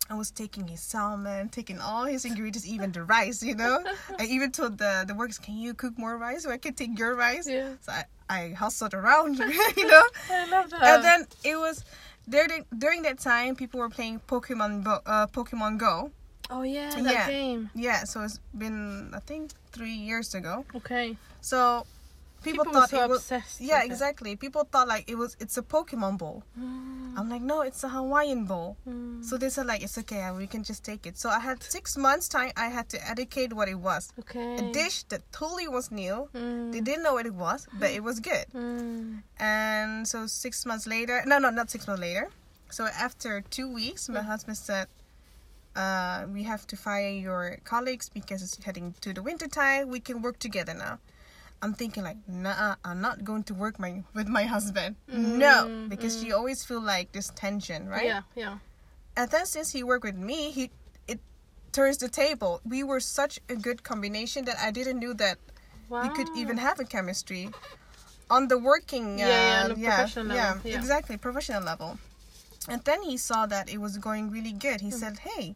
I 0.10 0.16
was 0.16 0.32
taking 0.32 0.68
his 0.68 0.82
salmon, 0.82 1.50
taking 1.50 1.80
all 1.80 2.04
his 2.06 2.26
ingredients, 2.26 2.68
even 2.68 2.92
the 2.92 3.04
rice. 3.04 3.42
You 3.42 3.56
know, 3.56 3.84
I 4.20 4.26
even 4.26 4.52
told 4.52 4.78
the 4.78 5.06
the 5.08 5.16
workers, 5.16 5.40
"Can 5.40 5.58
you 5.58 5.74
cook 5.74 5.98
more 5.98 6.18
rice 6.18 6.44
so 6.44 6.52
I 6.52 6.58
can 6.58 6.74
take 6.74 7.00
your 7.00 7.16
rice?" 7.16 7.48
Yeah. 7.48 7.74
So 7.82 7.92
I 7.92 8.04
I 8.30 8.42
hustled 8.54 8.94
around. 8.94 9.38
you 9.78 9.88
know. 9.88 10.04
I 10.30 10.46
love 10.52 10.70
that. 10.72 10.84
And 10.84 11.04
then 11.04 11.28
it 11.44 11.56
was 11.58 11.84
during 12.28 12.66
during 12.78 13.02
that 13.04 13.20
time 13.20 13.56
people 13.56 13.80
were 13.80 13.90
playing 13.90 14.20
Pokemon 14.28 14.84
Bo- 14.84 15.02
uh, 15.06 15.28
Pokemon 15.28 15.78
Go. 15.80 16.12
oh 16.50 16.64
yeah, 16.64 16.90
that 16.96 17.14
Yeah. 17.14 17.28
game. 17.28 17.70
Yeah, 17.74 18.04
so 18.04 18.22
it's 18.24 18.40
been 18.54 19.10
I 19.16 19.20
think 19.20 19.52
three 19.72 19.96
years 19.96 20.36
ago. 20.36 20.66
Okay. 20.76 21.16
So 21.42 21.86
people, 22.44 22.66
People, 22.66 22.74
thought 22.82 22.90
so 22.90 23.04
it 23.04 23.10
was 23.10 23.20
obsessed. 23.20 23.62
yeah 23.62 23.80
with 23.82 23.86
it. 23.86 23.92
exactly. 23.92 24.36
People 24.36 24.64
thought 24.72 24.88
like 24.88 25.10
it 25.10 25.16
was 25.18 25.36
it's 25.40 25.58
a 25.58 25.62
Pokemon 25.62 26.18
bowl. 26.18 26.44
Mm. 26.60 27.18
I'm 27.18 27.30
like 27.30 27.42
no, 27.42 27.62
it's 27.62 27.84
a 27.84 27.90
Hawaiian 27.90 28.46
bowl. 28.46 28.78
Mm. 28.88 29.24
So 29.24 29.38
they 29.38 29.50
said 29.50 29.66
like 29.68 29.82
it's 29.84 29.98
okay, 30.00 30.30
we 30.38 30.48
can 30.48 30.64
just 30.64 30.84
take 30.84 31.06
it. 31.06 31.18
So 31.18 31.30
I 31.30 31.40
had 31.40 31.64
six 31.64 31.98
months 31.98 32.28
time. 32.28 32.52
I 32.58 32.68
had 32.68 32.90
to 32.90 32.98
educate 33.10 33.54
what 33.54 33.68
it 33.70 33.80
was. 33.90 34.12
Okay. 34.20 34.56
A 34.58 34.72
dish 34.72 35.04
that 35.12 35.22
totally 35.32 35.68
was 35.68 35.92
new. 35.92 36.30
Mm. 36.34 36.72
They 36.74 36.82
didn't 36.82 37.04
know 37.04 37.14
what 37.14 37.26
it 37.26 37.34
was, 37.36 37.68
but 37.80 37.92
it 37.92 38.04
was 38.04 38.20
good. 38.20 38.46
Mm. 38.54 39.24
And 39.40 40.08
so 40.08 40.28
six 40.28 40.66
months 40.66 40.86
later, 40.88 41.24
no, 41.26 41.38
no, 41.40 41.50
not 41.50 41.70
six 41.70 41.88
months 41.88 42.02
later. 42.02 42.30
So 42.70 42.86
after 42.86 43.42
two 43.42 43.72
weeks, 43.72 44.10
my 44.10 44.22
husband 44.24 44.58
said, 44.58 44.88
uh, 45.76 46.26
"We 46.34 46.44
have 46.44 46.66
to 46.68 46.76
fire 46.76 47.10
your 47.12 47.58
colleagues 47.64 48.10
because 48.10 48.42
it's 48.42 48.58
heading 48.64 48.96
to 49.02 49.14
the 49.14 49.22
winter 49.22 49.48
time. 49.48 49.90
We 49.90 50.00
can 50.00 50.22
work 50.22 50.40
together 50.40 50.74
now." 50.74 51.00
I'm 51.64 51.74
thinking 51.74 52.04
like, 52.04 52.18
nah, 52.28 52.76
I'm 52.84 53.00
not 53.00 53.24
going 53.24 53.44
to 53.48 53.54
work 53.56 53.80
my 53.80 54.04
with 54.14 54.28
my 54.28 54.44
husband. 54.44 54.96
no, 55.08 55.72
Mm, 55.72 55.90
because 55.90 56.20
mm. 56.20 56.28
you 56.28 56.36
always 56.36 56.64
feel 56.68 56.82
like 56.84 57.16
this 57.16 57.32
tension, 57.36 57.88
right? 57.88 58.04
Yeah, 58.06 58.22
yeah. 58.36 58.58
And 59.16 59.32
then 59.32 59.46
since 59.48 59.72
he 59.72 59.82
worked 59.84 60.04
with 60.04 60.20
me, 60.20 60.52
he 60.52 60.72
it 61.08 61.20
turns 61.72 61.98
the 62.04 62.10
table. 62.10 62.60
We 62.68 62.84
were 62.84 63.00
such 63.00 63.40
a 63.48 63.56
good 63.56 63.84
combination 63.88 64.44
that 64.46 64.58
I 64.60 64.72
didn't 64.72 65.00
knew 65.00 65.14
that 65.16 65.38
Wow. 65.88 66.04
we 66.04 66.10
could 66.10 66.30
even 66.36 66.58
have 66.58 66.80
a 66.80 66.86
chemistry 66.86 67.50
on 68.30 68.48
the 68.48 68.58
working 68.58 69.20
Yeah, 69.20 69.28
yeah, 69.28 69.60
on 69.64 69.72
uh, 69.72 69.76
the 69.76 69.80
professional 69.84 70.28
yeah, 70.36 70.54
level, 70.60 70.72
yeah. 70.72 70.78
exactly 70.80 71.16
professional 71.18 71.64
level 71.64 72.00
and 72.72 72.82
then 72.88 73.04
he 73.04 73.18
saw 73.18 73.46
that 73.46 73.70
it 73.70 73.78
was 73.78 73.98
going 74.00 74.32
really 74.32 74.54
good 74.54 74.80
Hmm. 74.80 74.88
he 74.88 74.92
said 74.92 75.20
hey 75.28 75.56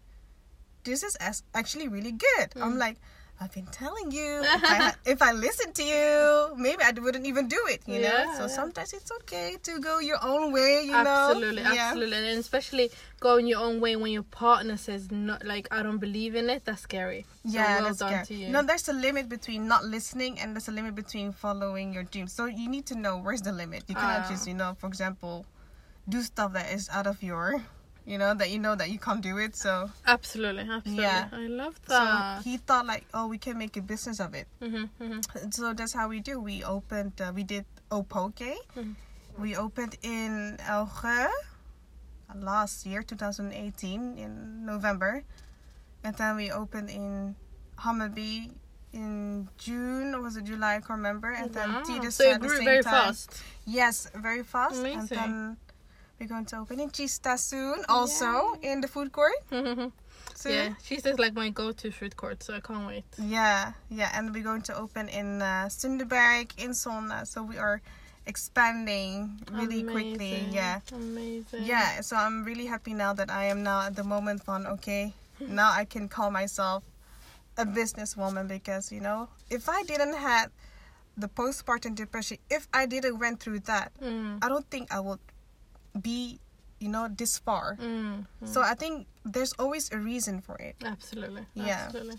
this 0.83 1.01
is 1.01 1.15
actually 1.55 1.87
really 1.87 2.11
good 2.11 2.47
i'm 2.59 2.75
Mm. 2.75 2.85
like 2.85 2.97
i've 3.39 3.53
been 3.53 3.65
telling 3.67 4.11
you 4.11 4.41
if 4.43 4.63
I, 4.63 4.93
if 5.05 5.21
I 5.21 5.31
listened 5.31 5.75
to 5.75 5.83
you 5.83 6.55
maybe 6.57 6.81
i 6.83 6.91
wouldn't 6.91 7.25
even 7.27 7.47
do 7.47 7.61
it 7.69 7.81
you 7.87 8.01
know 8.01 8.33
so 8.35 8.41
yeah. 8.41 8.47
sometimes 8.47 8.93
it's 8.93 9.11
okay 9.21 9.57
to 9.63 9.79
go 9.79 9.99
your 9.99 10.17
own 10.23 10.51
way 10.51 10.83
you 10.85 10.93
absolutely, 10.93 11.61
know 11.63 11.69
Absolutely, 11.69 11.79
absolutely, 11.79 12.17
and 12.31 12.39
especially 12.39 12.89
going 13.19 13.47
your 13.47 13.59
own 13.59 13.79
way 13.79 13.95
when 13.95 14.11
your 14.11 14.23
partner 14.23 14.77
says 14.77 15.11
not 15.11 15.45
like 15.45 15.67
I 15.71 15.81
don't 15.81 15.97
believe 15.97 16.35
in 16.35 16.49
it. 16.49 16.65
That's 16.65 16.81
scary. 16.81 17.25
So 17.45 17.57
yeah, 17.57 17.81
well 17.81 17.93
that's 17.93 18.27
scary. 18.29 18.49
No, 18.49 18.61
there's 18.61 18.87
a 18.89 18.93
limit 18.93 19.27
between 19.29 19.67
not 19.67 19.83
listening 19.85 20.39
and 20.39 20.53
there's 20.53 20.67
a 20.67 20.71
limit 20.71 20.93
between 20.95 21.31
following 21.31 21.93
your 21.93 22.03
dreams. 22.03 22.31
So 22.33 22.45
you 22.45 22.69
need 22.69 22.85
to 22.87 22.95
know 22.95 23.17
where's 23.17 23.41
the 23.41 23.51
limit. 23.51 23.83
You 23.87 23.95
cannot 23.95 24.25
Ah. 24.25 24.29
just, 24.29 24.47
you 24.47 24.53
know, 24.53 24.75
for 24.77 24.87
example, 24.87 25.45
do 26.07 26.21
stuff 26.21 26.53
that 26.53 26.71
is 26.71 26.89
out 26.89 27.07
of 27.07 27.21
your, 27.23 27.63
you 28.07 28.17
know, 28.17 28.33
that 28.33 28.49
you 28.49 28.57
know 28.57 28.73
that 28.75 28.89
you 28.89 28.97
can't 28.97 29.21
do 29.21 29.37
it. 29.37 29.55
So, 29.55 29.91
absolutely, 30.07 30.63
absolutely. 30.63 31.03
Yeah. 31.03 31.27
I 31.33 31.47
love 31.47 31.75
that 31.87 32.39
so 32.39 32.49
he 32.49 32.55
thought 32.57 32.87
like, 32.87 33.05
oh, 33.13 33.27
we 33.27 33.37
can 33.37 33.57
make 33.59 33.75
a 33.75 33.81
business 33.81 34.19
of 34.19 34.33
it. 34.33 34.47
hmm 34.63 34.85
hmm 34.97 35.19
So 35.51 35.73
that's 35.73 35.93
how 35.93 36.07
we 36.07 36.21
do. 36.21 36.39
We 36.39 36.63
opened, 36.63 37.19
uh, 37.19 37.31
we 37.35 37.43
did 37.43 37.65
Opoke. 37.91 38.55
Mhm. 38.75 38.95
We 39.37 39.55
opened 39.55 39.97
in 40.01 40.57
Elge 40.65 41.29
last 42.33 42.85
year, 42.85 43.03
2018, 43.03 44.17
in 44.17 44.65
November. 44.65 45.23
And 46.03 46.15
then 46.15 46.35
we 46.37 46.49
opened 46.49 46.89
in 46.89 47.35
Hammarby 47.77 48.51
in 48.93 49.47
June, 49.57 50.15
or 50.15 50.21
was 50.21 50.37
it 50.37 50.45
July? 50.45 50.75
I 50.75 50.79
can't 50.79 50.97
remember. 51.03 51.31
And 51.31 51.53
then 51.53 51.69
Wow. 51.69 51.83
Titus 51.83 52.15
So 52.15 52.23
it 52.23 52.39
the 52.39 52.47
grew 52.47 52.57
same 52.57 52.65
very 52.65 52.83
time. 52.83 53.13
fast. 53.13 53.43
Yes, 53.65 54.09
very 54.15 54.43
fast. 54.43 54.79
And 54.79 54.89
Amazing. 54.95 55.17
then 55.17 55.57
we're 56.19 56.27
going 56.27 56.45
to 56.45 56.57
open 56.57 56.79
in 56.79 56.89
Kista 56.89 57.37
soon, 57.37 57.83
also 57.89 58.55
in 58.61 58.81
the 58.81 58.87
food 58.87 59.11
court. 59.11 59.33
Soon. 60.35 60.51
yeah, 60.53 60.73
just 60.83 61.17
like 61.17 61.33
my 61.33 61.49
go-to 61.49 61.89
food 61.89 62.15
court, 62.15 62.43
so 62.43 62.53
I 62.53 62.59
can't 62.59 62.85
wait. 62.85 63.05
Yeah, 63.17 63.71
yeah, 63.89 64.11
and 64.13 64.31
we're 64.31 64.43
going 64.43 64.61
to 64.63 64.77
open 64.77 65.09
in 65.09 65.41
uh, 65.41 65.67
in 65.83 66.71
Solna. 66.73 67.25
So 67.25 67.41
we 67.41 67.57
are 67.57 67.81
expanding 68.27 69.41
really 69.51 69.81
quickly. 69.81 70.45
Yeah. 70.51 70.81
Amazing. 70.93 71.63
Yeah, 71.63 72.01
so 72.01 72.15
I'm 72.15 72.43
really 72.43 72.67
happy 72.67 72.93
now 72.93 73.13
that 73.13 73.31
I 73.31 73.45
am 73.45 73.63
now 73.63 73.81
at 73.87 73.95
the 73.95 74.03
moment 74.03 74.43
on 74.47 74.67
okay, 74.67 75.13
now 75.39 75.71
I 75.71 75.85
can 75.85 76.07
call 76.07 76.29
myself 76.29 76.83
a 77.57 77.65
businesswoman 77.65 78.47
because 78.47 78.91
you 78.91 79.01
know 79.01 79.29
if 79.49 79.67
I 79.67 79.81
didn't 79.83 80.13
have 80.13 80.51
the 81.17 81.27
postpartum 81.27 81.95
depression, 81.95 82.37
if 82.51 82.67
I 82.71 82.85
didn't 82.85 83.17
went 83.17 83.39
through 83.39 83.61
that, 83.61 83.91
Mm. 83.99 84.37
I 84.43 84.49
don't 84.49 84.69
think 84.69 84.93
I 84.93 84.99
would 84.99 85.19
be 85.97 86.39
you 86.79 86.89
know 86.89 87.07
this 87.09 87.37
far. 87.39 87.77
Mm. 87.81 88.25
So 88.45 88.61
I 88.61 88.75
think 88.75 89.07
there's 89.25 89.53
always 89.53 89.91
a 89.91 89.97
reason 89.97 90.41
for 90.41 90.55
it. 90.57 90.75
Absolutely. 90.83 91.43
Yeah. 91.55 91.85
Absolutely. 91.85 92.17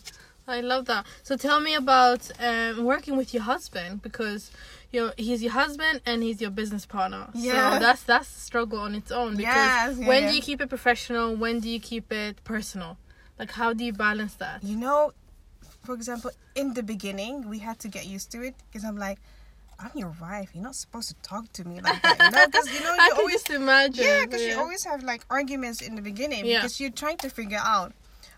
I 0.48 0.62
love 0.62 0.86
that. 0.86 1.04
So 1.22 1.36
tell 1.36 1.60
me 1.60 1.74
about 1.74 2.30
um, 2.42 2.84
working 2.84 3.16
with 3.18 3.34
your 3.34 3.42
husband 3.42 4.02
because 4.02 4.50
you 4.90 5.00
know 5.00 5.12
he's 5.18 5.42
your 5.42 5.52
husband 5.52 6.00
and 6.06 6.22
he's 6.22 6.40
your 6.40 6.50
business 6.50 6.86
partner. 6.86 7.28
Yeah. 7.34 7.74
So 7.74 7.78
that's 7.80 8.02
that's 8.04 8.28
a 8.36 8.40
struggle 8.40 8.78
on 8.80 8.94
its 8.94 9.12
own 9.12 9.36
because 9.36 9.54
Yes, 9.54 9.98
yeah, 9.98 10.08
when 10.08 10.22
yeah. 10.22 10.30
do 10.30 10.36
you 10.36 10.42
keep 10.42 10.60
it 10.60 10.68
professional? 10.68 11.36
When 11.36 11.60
do 11.60 11.68
you 11.68 11.78
keep 11.78 12.10
it 12.12 12.42
personal? 12.44 12.96
Like 13.38 13.52
how 13.52 13.72
do 13.74 13.84
you 13.84 13.92
balance 13.92 14.34
that? 14.36 14.64
You 14.64 14.76
know, 14.76 15.12
for 15.84 15.94
example, 15.94 16.30
in 16.54 16.74
the 16.74 16.82
beginning, 16.82 17.48
we 17.48 17.58
had 17.58 17.78
to 17.80 17.88
get 17.88 18.06
used 18.06 18.32
to 18.32 18.42
it 18.42 18.54
because 18.66 18.84
I'm 18.84 18.96
like, 18.96 19.18
I'm 19.78 19.90
your 19.94 20.14
wife. 20.20 20.50
You're 20.54 20.64
not 20.64 20.74
supposed 20.74 21.08
to 21.10 21.14
talk 21.22 21.52
to 21.52 21.64
me 21.64 21.80
like 21.80 22.02
that, 22.02 22.18
you 22.18 22.30
know? 22.30 22.46
Because 22.46 22.72
you 22.74 22.80
know 22.80 22.94
you 23.06 23.12
always 23.16 23.42
imagine. 23.50 24.04
Yeah, 24.04 24.24
because 24.24 24.42
you 24.42 24.58
always 24.58 24.84
have 24.84 25.02
like 25.04 25.22
arguments 25.30 25.80
in 25.80 25.94
the 25.94 26.02
beginning 26.02 26.46
Yeah. 26.46 26.58
because 26.58 26.80
you're 26.80 26.90
trying 26.90 27.18
to 27.18 27.30
figure 27.30 27.60
out. 27.62 27.92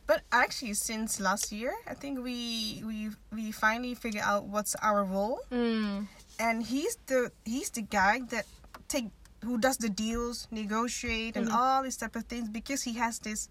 But 0.07 0.23
actually, 0.33 0.75
since 0.75 1.21
last 1.21 1.53
year, 1.53 1.73
I 1.87 1.95
think 1.95 2.19
we 2.23 2.83
we 2.85 3.11
we 3.33 3.53
finally 3.53 3.95
figure 3.95 4.23
out 4.25 4.45
what's 4.45 4.75
our 4.83 5.05
role, 5.05 5.41
Mm. 5.51 6.09
and 6.39 6.63
he's 6.65 6.99
the 7.07 7.31
he's 7.45 7.71
the 7.71 7.83
guy 7.83 8.21
that 8.31 8.45
take 8.89 9.07
who 9.45 9.57
does 9.57 9.79
the 9.79 9.89
deals, 9.89 10.49
negotiate, 10.51 11.37
and 11.37 11.49
Mhm. 11.49 11.55
all 11.55 11.83
these 11.83 11.97
type 11.97 12.17
of 12.17 12.25
things 12.25 12.49
because 12.51 12.83
he 12.83 12.95
has 12.95 13.19
this. 13.21 13.49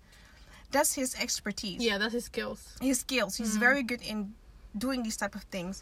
That's 0.72 0.94
his 0.94 1.16
expertise. 1.16 1.82
Yeah, 1.82 1.98
that's 1.98 2.14
his 2.14 2.26
skills. 2.26 2.60
His 2.82 3.00
skills. 3.00 3.38
He's 3.38 3.56
Mhm. 3.56 3.60
very 3.60 3.82
good 3.84 4.02
in 4.04 4.36
doing 4.78 5.02
these 5.02 5.18
type 5.18 5.34
of 5.34 5.44
things. 5.50 5.82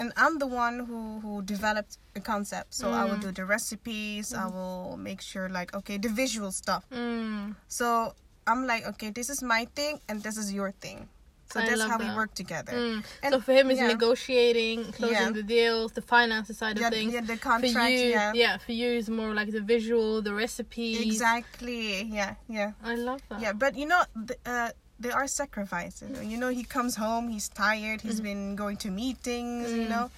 And 0.00 0.12
I'm 0.16 0.38
the 0.38 0.46
one 0.46 0.86
who, 0.86 1.18
who 1.20 1.42
developed 1.42 1.98
the 2.14 2.20
concept. 2.20 2.74
So 2.74 2.90
I 2.92 3.04
will 3.04 3.16
Mm. 3.16 3.22
do 3.22 3.32
the 3.32 3.44
recipes. 3.44 4.32
I 4.32 4.46
will 4.46 4.96
make 4.96 5.20
sure 5.20 5.48
like 5.48 5.74
okay 5.74 5.96
the 5.98 6.08
visual 6.08 6.52
stuff. 6.52 6.84
Mm. 6.92 7.56
So 7.68 8.14
I'm 8.46 8.66
like, 8.66 8.86
okay, 8.86 9.10
this 9.10 9.28
is 9.28 9.42
my 9.42 9.66
thing 9.74 10.00
and 10.08 10.22
this 10.22 10.36
is 10.36 10.52
your 10.52 10.70
thing. 10.72 11.08
So 11.52 11.60
I 11.60 11.66
that's 11.66 11.82
how 11.82 11.96
we 11.98 12.10
work 12.14 12.34
together. 12.34 12.72
Mm. 12.72 13.04
And- 13.22 13.32
so 13.34 13.40
for 13.40 13.52
him, 13.52 13.70
it's 13.70 13.80
yeah. 13.80 13.88
negotiating, 13.88 14.92
closing 14.92 15.16
Yeah. 15.16 15.30
the 15.40 15.42
deals, 15.42 15.92
the 15.92 16.02
finances 16.02 16.58
side 16.58 16.78
Yeah, 16.78 16.88
of 16.88 16.92
things. 16.92 17.14
yeah, 17.14 17.22
the 17.22 17.36
for 17.36 17.42
contract, 17.50 17.90
you, 17.92 18.12
yeah. 18.34 18.58
for 18.58 18.72
you, 18.72 18.88
it's 18.98 19.08
more 19.08 19.32
like 19.34 19.50
the 19.50 19.62
visual, 19.62 20.20
the 20.20 20.34
recipes. 20.34 21.00
Exactly. 21.00 22.02
Yeah, 22.04 22.34
yeah. 22.48 22.72
I 22.84 22.94
love 22.96 23.22
that. 23.30 23.40
Yeah, 23.40 23.54
but 23.54 23.76
you 23.80 23.86
know, 23.86 24.02
th- 24.28 24.38
uh, 24.44 24.70
there 25.00 25.14
are 25.14 25.26
sacrifices. 25.28 26.22
You 26.24 26.36
know, 26.38 26.48
he 26.48 26.64
comes 26.64 26.96
home, 26.96 27.28
he's 27.28 27.48
tired, 27.48 28.00
he's 28.00 28.20
been 28.20 28.56
going 28.56 28.76
to 28.78 28.90
meetings, 28.90 29.72
you 29.72 29.88
know, 29.88 30.10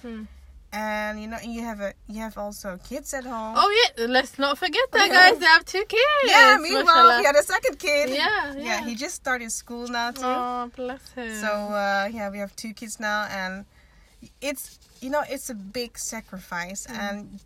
and 0.73 1.21
you 1.21 1.27
know, 1.27 1.37
you 1.43 1.61
have 1.63 1.81
a 1.81 1.93
you 2.07 2.21
have 2.21 2.37
also 2.37 2.79
kids 2.89 3.13
at 3.13 3.25
home. 3.25 3.55
Oh 3.57 3.69
yeah, 3.97 4.05
let's 4.07 4.39
not 4.39 4.57
forget 4.57 4.87
that, 4.93 5.07
Yeah. 5.07 5.29
guys. 5.31 5.39
They 5.39 5.45
have 5.45 5.65
two 5.65 5.83
kids. 5.85 6.23
yeah, 6.25 6.57
meanwhile, 6.61 6.85
mashallah. 6.85 7.17
he 7.19 7.25
had 7.25 7.35
a 7.35 7.43
second 7.43 7.77
kid. 7.77 8.09
Yeah, 8.09 8.53
yeah, 8.55 8.63
yeah. 8.63 8.85
he 8.85 8.95
just 8.95 9.15
started 9.15 9.51
school 9.51 9.87
now 9.87 10.11
too. 10.11 10.21
Oh, 10.23 10.71
bless 10.75 11.11
him. 11.11 11.35
So 11.41 11.47
uh, 11.47 12.09
yeah, 12.11 12.29
we 12.29 12.37
have 12.39 12.55
two 12.55 12.73
kids 12.73 12.99
now, 12.99 13.27
and 13.29 13.65
it's 14.39 14.79
you 15.01 15.09
know 15.09 15.23
it's 15.29 15.49
a 15.49 15.55
big 15.55 15.97
sacrifice, 15.97 16.87
Mm. 16.87 16.99
and 17.09 17.39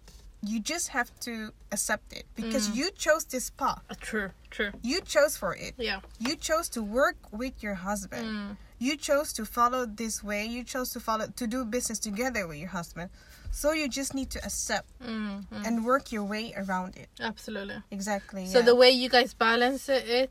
you 0.48 0.60
just 0.60 0.90
have 0.90 1.10
to 1.22 1.52
accept 1.72 2.14
it 2.14 2.26
because 2.36 2.70
Mm. 2.70 2.76
you 2.76 2.92
chose 2.92 3.26
this 3.26 3.50
path. 3.50 3.82
Uh, 3.90 3.96
true, 4.00 4.30
true. 4.50 4.72
You 4.82 5.02
chose 5.02 5.38
for 5.38 5.56
it. 5.56 5.74
Yeah. 5.78 6.00
You 6.20 6.36
chose 6.36 6.70
to 6.70 6.82
work 6.84 7.18
with 7.32 7.62
your 7.64 7.76
husband. 7.76 8.28
Mm. 8.28 8.58
You 8.86 8.94
chose 9.10 9.30
to 9.34 9.44
follow 9.58 9.82
this 10.02 10.16
way. 10.30 10.42
You 10.56 10.64
chose 10.64 10.90
to 10.96 11.00
follow 11.08 11.26
to 11.42 11.46
do 11.56 11.60
business 11.66 12.00
together 12.10 12.42
with 12.50 12.58
your 12.64 12.70
husband. 12.80 13.10
So 13.52 13.68
you 13.80 13.88
just 14.00 14.12
need 14.20 14.30
to 14.36 14.40
accept 14.50 14.88
Mm, 15.02 15.48
mm. 15.48 15.66
and 15.66 15.74
work 15.92 16.12
your 16.16 16.26
way 16.34 16.46
around 16.62 16.92
it. 17.04 17.08
Absolutely. 17.32 17.78
Exactly. 17.90 18.44
So 18.54 18.60
yeah. 18.60 18.66
the 18.70 18.76
way 18.82 18.90
you 18.92 19.08
guys 19.18 19.34
balance 19.34 19.84
it, 19.90 20.30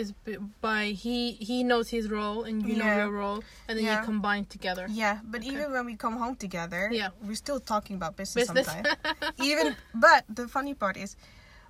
is 0.00 0.12
by 0.60 0.82
he 1.04 1.18
he 1.48 1.56
knows 1.70 1.86
his 1.96 2.04
role 2.18 2.40
and 2.48 2.56
you 2.68 2.76
know 2.80 2.90
your 3.00 3.10
role, 3.22 3.40
and 3.66 3.72
then 3.76 3.84
Yeah. 3.86 4.00
you 4.00 4.04
combine 4.12 4.44
together. 4.56 4.84
Yeah, 5.02 5.16
but 5.32 5.40
Okay. 5.40 5.50
even 5.52 5.66
when 5.74 5.84
we 5.90 5.94
come 6.04 6.16
home 6.22 6.36
together, 6.46 6.82
Yeah. 6.92 7.10
we're 7.26 7.40
still 7.46 7.60
talking 7.72 7.96
about 8.00 8.12
business, 8.20 8.46
Business. 8.48 8.66
sometimes. 8.66 9.32
even 9.50 9.66
but 10.06 10.20
the 10.38 10.46
funny 10.56 10.74
part 10.82 10.96
is 11.04 11.16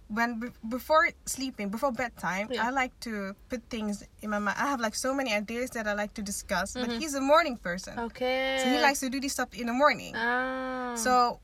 when 0.09 0.39
be- 0.39 0.55
before 0.69 1.09
sleeping 1.27 1.69
before 1.69 1.91
bedtime 1.91 2.47
Yeah. 2.51 2.67
i 2.67 2.71
like 2.71 2.95
to 3.01 3.35
put 3.49 3.63
things 3.69 4.05
in 4.23 4.31
my 4.31 4.39
mind 4.39 4.57
i 4.59 4.67
have 4.67 4.79
like 4.81 4.95
so 4.95 5.13
many 5.13 5.35
ideas 5.35 5.71
that 5.71 5.87
i 5.89 5.95
like 5.95 6.15
to 6.15 6.23
discuss 6.23 6.75
but 6.75 6.89
Mhm. 6.89 6.99
he's 7.01 7.15
a 7.15 7.21
morning 7.21 7.57
person 7.57 7.99
okay. 7.99 8.61
so 8.63 8.71
he 8.71 8.79
likes 8.79 9.01
to 9.01 9.11
do 9.11 9.19
this 9.19 9.33
stuff 9.33 9.51
in 9.55 9.67
the 9.67 9.73
morning 9.73 10.15
Ah. 10.15 10.95
so 10.95 11.41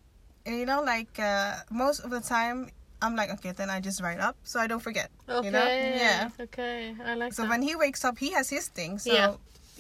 you 0.47 0.65
know 0.67 0.81
like 0.83 1.19
uh, 1.19 1.57
most 1.71 2.01
of 2.07 2.11
the 2.11 2.21
time 2.21 2.71
i'm 3.03 3.17
like 3.17 3.31
okay 3.35 3.51
then 3.51 3.69
i 3.69 3.81
just 3.81 4.01
write 4.01 4.21
up 4.21 4.37
so 4.45 4.61
i 4.61 4.67
don't 4.69 4.83
forget 4.83 5.11
okay. 5.29 5.47
you 5.47 5.51
know 5.51 5.67
yeah 5.67 6.31
Okay. 6.41 6.95
I 7.05 7.15
like 7.15 7.33
so 7.33 7.43
that. 7.43 7.51
when 7.51 7.63
he 7.63 7.75
wakes 7.75 8.05
up 8.05 8.17
he 8.19 8.31
has 8.31 8.49
his 8.49 8.69
thing 8.69 8.99
so 8.99 9.11
Yeah. 9.13 9.35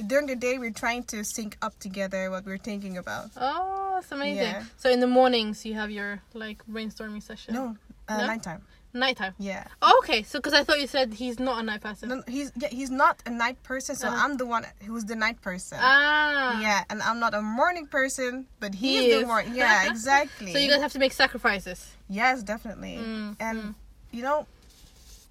during 0.06 0.26
the 0.26 0.34
day 0.34 0.58
we're 0.58 0.74
trying 0.74 1.04
to 1.14 1.22
sync 1.22 1.56
up 1.62 1.78
together 1.78 2.30
what 2.34 2.44
we're 2.44 2.58
thinking 2.58 2.98
about 2.98 3.30
Oh, 3.36 3.94
that's 3.94 4.10
amazing. 4.10 4.42
Yeah. 4.42 4.64
So 4.78 4.90
in 4.90 4.98
the 4.98 5.06
mornings 5.06 5.64
you 5.64 5.74
have 5.74 5.90
your 5.92 6.18
like 6.34 6.66
brainstorming 6.66 7.22
session. 7.22 7.54
no 7.54 7.76
uh, 8.08 8.18
No? 8.18 8.26
nighttime 8.26 8.62
Nighttime. 8.94 9.34
yeah 9.38 9.64
Oh, 9.80 10.00
okay. 10.02 10.22
So 10.22 10.38
because 10.38 10.52
I 10.52 10.64
thought 10.64 10.80
you 10.80 10.86
said 10.86 11.14
he's 11.14 11.38
not 11.38 11.60
a 11.60 11.62
night 11.62 11.80
person. 11.80 12.08
No, 12.10 12.22
he's 12.28 12.52
yeah, 12.56 12.68
he's 12.68 12.90
not 12.90 13.22
a 13.26 13.30
night 13.30 13.62
person, 13.62 13.96
so 13.96 14.08
Uh-huh. 14.08 14.20
I'm 14.22 14.36
the 14.36 14.46
one 14.46 14.66
who's 14.86 15.04
the 15.04 15.16
night 15.16 15.40
person. 15.40 15.78
Ah. 15.80 16.60
Yeah, 16.60 16.84
and 16.90 17.00
I'm 17.02 17.18
not 17.18 17.32
a 17.34 17.40
morning 17.42 17.86
person, 17.86 18.46
but 18.60 18.74
he, 18.74 19.10
He 19.10 19.20
the 19.20 19.26
morning. 19.26 19.54
Yeah, 19.54 19.86
exactly. 19.90 20.52
So 20.52 20.58
you 20.58 20.68
guys 20.68 20.80
have 20.82 20.92
to 20.92 20.98
make 20.98 21.12
sacrifices. 21.12 21.92
yes, 22.08 22.42
definitely. 22.42 22.96
Mm, 22.98 23.36
and 23.40 23.58
mm. 23.62 23.74
you 24.10 24.22
know, 24.22 24.46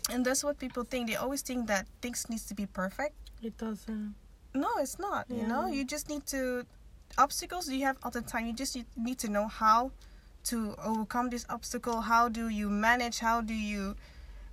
and 0.10 0.26
that's 0.26 0.44
what 0.44 0.58
people 0.58 0.84
think. 0.84 1.08
They 1.10 1.16
always 1.16 1.42
think 1.42 1.68
that 1.68 1.86
things 2.02 2.30
needs 2.30 2.46
to 2.48 2.56
be 2.56 2.66
perfect. 2.66 3.14
It 3.44 3.58
doesn't. 3.58 4.16
No, 4.54 4.70
it's 4.80 4.98
not. 5.00 5.26
You 5.30 5.48
know, 5.48 5.68
you 5.68 5.86
just 5.86 6.10
need 6.10 6.26
to 6.28 6.66
obstacles 7.18 7.70
you 7.70 7.86
have 7.86 7.98
all 8.04 8.12
the 8.12 8.22
time. 8.22 8.46
You 8.48 8.54
just 8.54 8.76
need, 8.76 8.86
need 8.98 9.20
to 9.20 9.30
know 9.30 9.48
how 9.48 9.92
to 10.46 10.76
overcome 10.84 11.30
this 11.30 11.46
obstacle. 11.50 12.02
How 12.02 12.30
do 12.30 12.48
you 12.50 12.70
manage? 12.70 13.20
How 13.20 13.42
do 13.42 13.54
you 13.54 13.96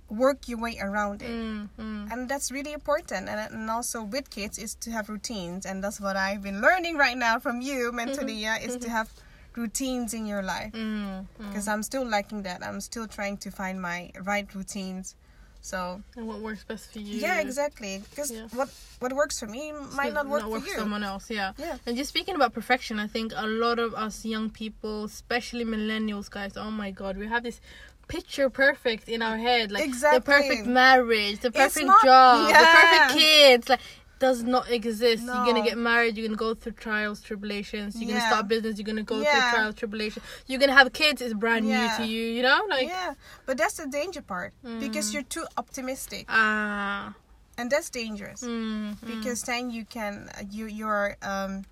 work 0.09 0.47
your 0.47 0.57
way 0.59 0.77
around 0.81 1.21
it? 1.21 1.29
Mm, 1.29 1.69
mm. 1.79 2.11
and 2.11 2.27
that's 2.27 2.51
really 2.51 2.73
important 2.73 3.29
and, 3.29 3.53
and 3.53 3.69
also 3.69 4.01
with 4.01 4.29
kids 4.31 4.57
is 4.57 4.73
to 4.75 4.89
have 4.89 5.07
routines 5.07 5.67
and 5.67 5.83
that's 5.83 6.01
what 6.01 6.15
i've 6.15 6.41
been 6.41 6.61
learning 6.61 6.97
right 6.97 7.15
now 7.15 7.37
from 7.37 7.61
you 7.61 7.91
mentally 7.93 8.33
yeah 8.33 8.57
is 8.57 8.75
to 8.77 8.89
have 8.89 9.11
routines 9.55 10.15
in 10.15 10.25
your 10.25 10.41
life 10.41 10.71
Mm, 10.73 11.27
mm. 11.39 11.47
because 11.47 11.67
i'm 11.67 11.83
still 11.83 12.03
lacking 12.03 12.41
that 12.41 12.65
i'm 12.65 12.81
still 12.81 13.05
trying 13.05 13.37
to 13.37 13.51
find 13.51 13.79
my 13.79 14.09
right 14.23 14.47
routines 14.55 15.13
so 15.61 16.01
And 16.15 16.27
what 16.27 16.39
works 16.39 16.63
best 16.63 16.91
for 16.93 16.99
you? 16.99 17.19
yeah 17.19 17.39
exactly 17.41 18.01
because 18.09 18.31
Yeah. 18.31 18.47
what 18.53 18.69
what 18.99 19.13
works 19.13 19.39
for 19.39 19.47
me 19.47 19.71
might 19.95 20.13
not 20.13 20.27
work 20.27 20.41
for 20.43 20.57
you 20.59 20.75
someone 20.75 21.03
else. 21.03 21.29
Yeah. 21.29 21.53
Yeah. 21.57 21.77
And 21.85 21.95
just 21.97 22.09
speaking 22.09 22.35
about 22.35 22.53
perfection, 22.53 22.99
I 22.99 23.07
think 23.07 23.31
a 23.35 23.47
lot 23.47 23.79
of 23.79 23.93
us 23.93 24.25
young 24.25 24.49
people, 24.49 25.05
especially 25.05 25.63
millennials, 25.65 26.29
guys, 26.29 26.57
oh 26.57 26.71
my 26.71 26.91
god, 26.91 27.17
we 27.17 27.27
have 27.27 27.43
this 27.43 27.61
picture 28.09 28.49
perfect 28.49 29.07
in 29.07 29.21
our 29.21 29.37
head, 29.37 29.71
like 29.71 29.91
the 29.91 30.21
perfect 30.25 30.65
marriage, 30.65 31.39
the 31.39 31.51
perfect 31.51 31.85
not- 31.85 32.03
job, 32.03 32.47
the 32.47 32.53
perfect 32.53 33.19
kids, 33.19 33.69
like. 33.69 33.79
Does 34.19 34.43
not 34.43 34.69
exist. 34.69 35.23
You're 35.23 35.45
gonna 35.45 35.61
get 35.61 35.77
married. 35.77 36.17
You're 36.17 36.27
gonna 36.27 36.37
go 36.37 36.53
through 36.53 36.73
trials, 36.73 37.21
tribulations. 37.21 37.95
You're 37.95 38.07
gonna 38.09 38.19
Yeah. 38.19 38.27
start 38.27 38.47
business. 38.49 38.77
You're 38.77 38.85
gonna 38.85 39.03
go 39.03 39.21
Yeah. 39.21 39.31
through 39.31 39.49
trials, 39.49 39.75
tribulations. 39.75 40.25
You're 40.47 40.59
gonna 40.59 40.73
have 40.75 40.91
kids. 40.91 41.21
It's 41.21 41.33
brand 41.33 41.65
Yeah. 41.65 41.79
new 41.79 41.89
to 41.97 42.03
you. 42.11 42.23
You 42.37 42.43
know, 42.43 42.61
like 42.69 42.87
yeah 42.87 43.13
but 43.45 43.57
that's 43.57 43.75
the 43.77 43.87
danger 43.87 44.21
part 44.21 44.53
because 44.79 45.09
Mm. 45.09 45.13
you're 45.13 45.23
too 45.23 45.45
optimistic 45.57 46.25
ah, 46.29 47.13
and 47.57 47.71
that's 47.71 47.89
dangerous 47.89 48.43
mm, 48.43 48.95
mm. 48.95 49.07
because 49.07 49.41
then 49.43 49.71
you 49.71 49.85
can 49.85 50.29
you 50.51 50.65
your 50.67 51.15
um 51.21 51.63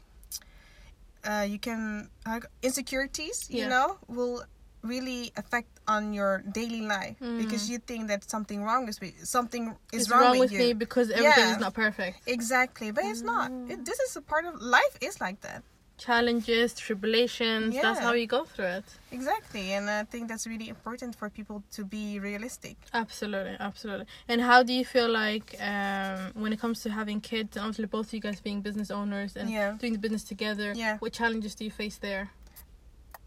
uh 1.24 1.46
you 1.48 1.60
can 1.60 2.10
uh, 2.26 2.40
insecurities 2.62 3.50
you 3.50 3.68
know 3.68 3.98
will 4.08 4.44
really 4.84 5.32
affect 5.36 5.68
on 5.88 6.14
your 6.14 6.44
daily 6.52 6.82
life 6.82 7.16
Mm. 7.22 7.38
because 7.38 7.70
you 7.72 7.78
think 7.80 8.08
that 8.12 8.30
something 8.30 8.64
wrong 8.64 8.88
is 8.90 9.00
with 9.00 9.14
something 9.26 9.64
is 9.94 10.02
it's 10.04 10.12
wrong, 10.12 10.22
wrong, 10.22 10.32
with, 10.40 10.52
with 10.52 10.52
you 10.52 10.60
me 10.60 10.74
because 10.74 11.10
everything 11.10 11.48
Yeah. 11.48 11.56
is 11.56 11.60
not 11.60 11.74
perfect. 11.74 12.16
exactly 12.28 12.92
but 12.92 13.04
it's 13.12 13.22
not 13.34 13.50
Mm. 13.52 13.72
it, 13.72 13.86
this 13.86 14.00
is 14.06 14.16
a 14.16 14.22
part 14.22 14.46
of 14.46 14.54
life 14.62 14.96
is 15.02 15.20
like 15.22 15.40
that 15.42 15.64
challenges, 15.98 16.76
tribulations. 16.76 17.74
That's 17.74 18.00
how 18.00 18.14
you 18.14 18.28
go 18.28 18.46
through 18.46 18.66
it. 18.80 18.86
exactly 19.12 19.66
and 19.74 19.90
i 19.90 20.04
think 20.04 20.28
that's 20.30 20.46
really 20.46 20.70
important 20.70 21.16
for 21.20 21.28
people 21.30 21.64
to 21.72 21.82
be 21.96 22.20
realistic 22.20 22.76
Absolutely, 22.94 23.56
absolutely. 23.60 24.06
And 24.32 24.40
how 24.42 24.60
do 24.64 24.74
you 24.80 24.86
feel 24.86 25.10
like 25.10 25.48
um, 25.72 26.20
when 26.44 26.52
it 26.54 26.60
comes 26.60 26.78
to 26.84 26.90
having 26.92 27.20
kids, 27.22 27.52
and 27.58 27.64
obviously 27.66 27.86
both 27.98 28.08
of 28.08 28.14
you 28.14 28.20
guys 28.28 28.40
being 28.42 28.62
business 28.62 28.90
owners 28.92 29.32
and 29.40 29.50
Yeah. 29.50 29.72
doing 29.82 29.94
the 29.94 30.00
business 30.06 30.24
together? 30.24 30.74
Yeah. 30.76 30.98
What 31.04 31.14
challenges 31.14 31.56
do 31.56 31.64
you 31.68 31.72
face 31.72 31.98
there? 31.98 32.30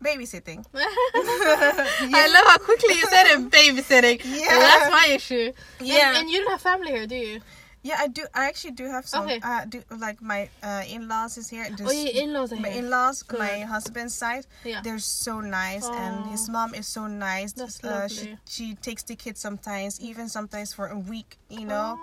Babysitting. 0.03 0.65
yeah. 0.75 0.81
I 1.15 2.31
love 2.33 2.47
how 2.47 2.59
quickly 2.59 2.95
you 2.95 3.07
said 3.07 3.27
it, 3.27 3.51
babysitting. 3.57 4.21
Yeah. 4.25 4.59
That's 4.59 4.91
my 4.91 5.15
issue. 5.15 5.53
Yeah. 5.81 6.19
And, 6.19 6.31
you 6.31 6.41
don't 6.43 6.51
have 6.51 6.61
family 6.61 6.91
here, 6.91 7.07
do 7.07 7.17
you? 7.17 7.41
Yeah, 7.83 7.97
I 7.99 8.09
do. 8.09 8.27
I 8.35 8.47
actually 8.47 8.73
do 8.73 8.85
have 8.85 9.07
some. 9.07 9.25
Okay. 9.25 9.41
Uh, 9.43 9.65
do 9.65 9.83
like 9.97 10.21
my 10.21 10.51
uh, 10.63 10.83
in-laws 10.87 11.39
is 11.39 11.49
here. 11.49 11.67
Oh, 11.81 11.91
your 11.91 12.25
in-laws 12.25 12.53
my 12.53 12.69
here. 12.69 12.85
in-laws, 12.85 13.23
Good. 13.23 13.39
my 13.39 13.61
husband's 13.61 14.15
side. 14.15 14.45
Yeah. 14.65 14.83
They're 14.85 14.99
so 14.99 15.41
nice, 15.41 15.89
and 15.89 16.27
his 16.27 16.51
mom 16.51 16.75
is 16.75 16.87
so 16.87 17.07
nice. 17.07 17.55
That's 17.55 17.83
uh, 17.83 18.07
she 18.07 18.21
lovely. 18.21 18.39
she 18.47 18.75
takes 18.75 19.03
the 19.05 19.17
kids 19.17 19.41
sometimes, 19.41 19.99
even 19.99 20.29
sometimes 20.29 20.75
for 20.75 20.89
a 20.89 20.99
week. 20.99 21.39
You 21.49 21.65
know, 21.65 21.99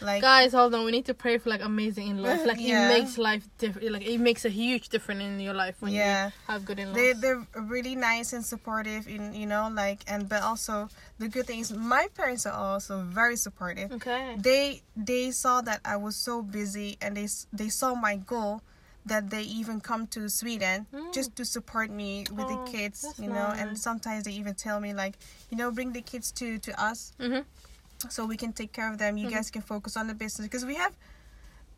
like 0.00 0.22
Guys, 0.22 0.52
hold 0.52 0.74
on. 0.74 0.84
We 0.84 0.92
need 0.92 1.06
to 1.06 1.14
pray 1.14 1.38
for 1.38 1.50
like 1.50 1.62
amazing 1.62 2.08
in-laws. 2.08 2.44
Like 2.50 2.60
Yeah. 2.60 2.86
it 2.90 2.98
makes 2.98 3.18
life 3.18 3.48
different. 3.58 3.90
Like 3.92 4.06
it 4.06 4.18
makes 4.18 4.44
a 4.44 4.48
huge 4.50 4.88
difference 4.88 5.22
in 5.22 5.40
your 5.40 5.54
life 5.54 5.76
when 5.80 5.92
Yeah. 5.92 6.26
you 6.26 6.32
have 6.46 6.64
good 6.64 6.78
in-laws. 6.78 6.96
they 6.96 7.12
they're 7.12 7.46
really 7.54 7.94
nice 7.96 8.32
and 8.32 8.44
supportive. 8.44 9.08
In 9.08 9.34
you 9.34 9.46
know, 9.46 9.68
like 9.72 10.00
and 10.06 10.28
but 10.28 10.42
also 10.42 10.88
the 11.18 11.28
good 11.28 11.46
thing 11.46 11.60
is 11.60 11.72
my 11.72 12.06
parents 12.14 12.46
are 12.46 12.54
also 12.54 13.02
very 13.02 13.36
supportive. 13.36 13.92
okay. 13.92 14.36
They 14.38 14.82
they 14.96 15.30
saw 15.30 15.60
that 15.62 15.80
I 15.84 15.96
was 15.96 16.16
so 16.16 16.42
busy, 16.42 16.96
and 17.00 17.16
they 17.16 17.28
they 17.52 17.68
saw 17.68 17.94
my 17.94 18.16
goal. 18.16 18.62
That 19.08 19.30
they 19.30 19.40
even 19.40 19.80
come 19.80 20.06
to 20.08 20.28
Sweden 20.28 20.84
Mm. 20.92 21.14
just 21.14 21.32
to 21.40 21.44
support 21.46 21.88
me 21.88 22.26
with 22.28 22.44
Oh, 22.44 22.52
the 22.52 22.60
kids, 22.70 23.06
you 23.16 23.28
know. 23.32 23.54
And 23.56 23.78
sometimes 23.78 24.24
they 24.28 24.32
even 24.36 24.52
tell 24.52 24.80
me 24.84 24.92
like, 24.92 25.16
you 25.48 25.56
know, 25.56 25.70
bring 25.72 25.92
the 25.96 26.02
kids 26.04 26.28
to 26.32 26.58
to 26.60 26.72
us 26.76 27.16
Mhm. 27.16 27.48
So 28.08 28.24
we 28.26 28.36
can 28.36 28.52
take 28.52 28.72
care 28.72 28.90
of 28.90 28.98
them. 28.98 29.16
You 29.16 29.26
Mhm. 29.28 29.32
guys 29.32 29.50
can 29.50 29.62
focus 29.62 29.96
on 29.96 30.06
the 30.06 30.14
business 30.14 30.46
because 30.46 30.64
we 30.64 30.76
have 30.76 30.94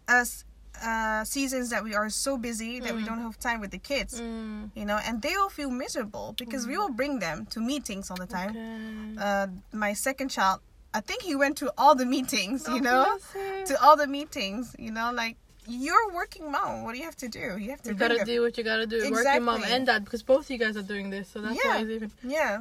us 0.08 0.44
uh, 0.82 1.24
seasons 1.24 1.68
that 1.70 1.82
we 1.82 1.94
are 1.94 2.08
so 2.08 2.38
busy 2.38 2.78
that 2.80 2.94
we 2.94 3.02
Mm. 3.02 3.06
don't 3.06 3.20
have 3.22 3.38
time 3.38 3.60
with 3.60 3.70
the 3.72 3.78
kids. 3.78 4.20
Mm. 4.20 4.70
You 4.74 4.84
know, 4.86 4.98
and 5.06 5.20
they 5.20 5.34
all 5.34 5.50
feel 5.50 5.68
miserable 5.70 6.32
because 6.38 6.66
we 6.66 6.78
will 6.78 6.88
bring 7.00 7.18
them 7.18 7.44
to 7.46 7.60
meetings 7.60 8.08
all 8.10 8.16
the 8.16 8.24
time. 8.26 8.50
Okay. 8.50 9.16
Uh, 9.18 9.46
my 9.72 9.92
second 9.92 10.28
child, 10.30 10.60
I 10.94 11.00
think 11.00 11.22
he 11.22 11.34
went 11.34 11.58
to 11.58 11.72
all 11.76 11.94
the 11.96 12.06
meetings. 12.06 12.66
Oh, 12.68 12.74
You 12.76 12.80
know, 12.82 13.18
bless 13.32 13.68
to 13.70 13.82
all 13.82 13.96
the 13.96 14.06
meetings. 14.06 14.74
You 14.78 14.92
know, 14.92 15.10
like 15.12 15.36
you're 15.66 16.10
working 16.12 16.50
mom. 16.50 16.84
What 16.84 16.92
do 16.92 16.98
you 16.98 17.04
have 17.04 17.16
to 17.16 17.28
do? 17.28 17.58
You 17.58 17.70
have 17.70 17.82
to 17.82 17.90
You 17.90 17.96
gotta 17.96 18.16
them. 18.18 18.26
do 18.26 18.40
what 18.40 18.56
you 18.56 18.64
gotta 18.64 18.86
do. 18.86 19.10
Working 19.10 19.42
mom 19.42 19.62
and 19.64 19.84
dad 19.86 20.04
because 20.04 20.22
both 20.22 20.44
of 20.46 20.50
you 20.50 20.56
guys 20.58 20.76
are 20.76 20.82
doing 20.94 21.10
this, 21.10 21.28
so 21.32 21.40
that's 21.42 21.58
Yeah. 21.62 21.74
why 21.74 21.80
it's 21.82 21.90
even. 21.90 22.10
Yeah. 22.22 22.60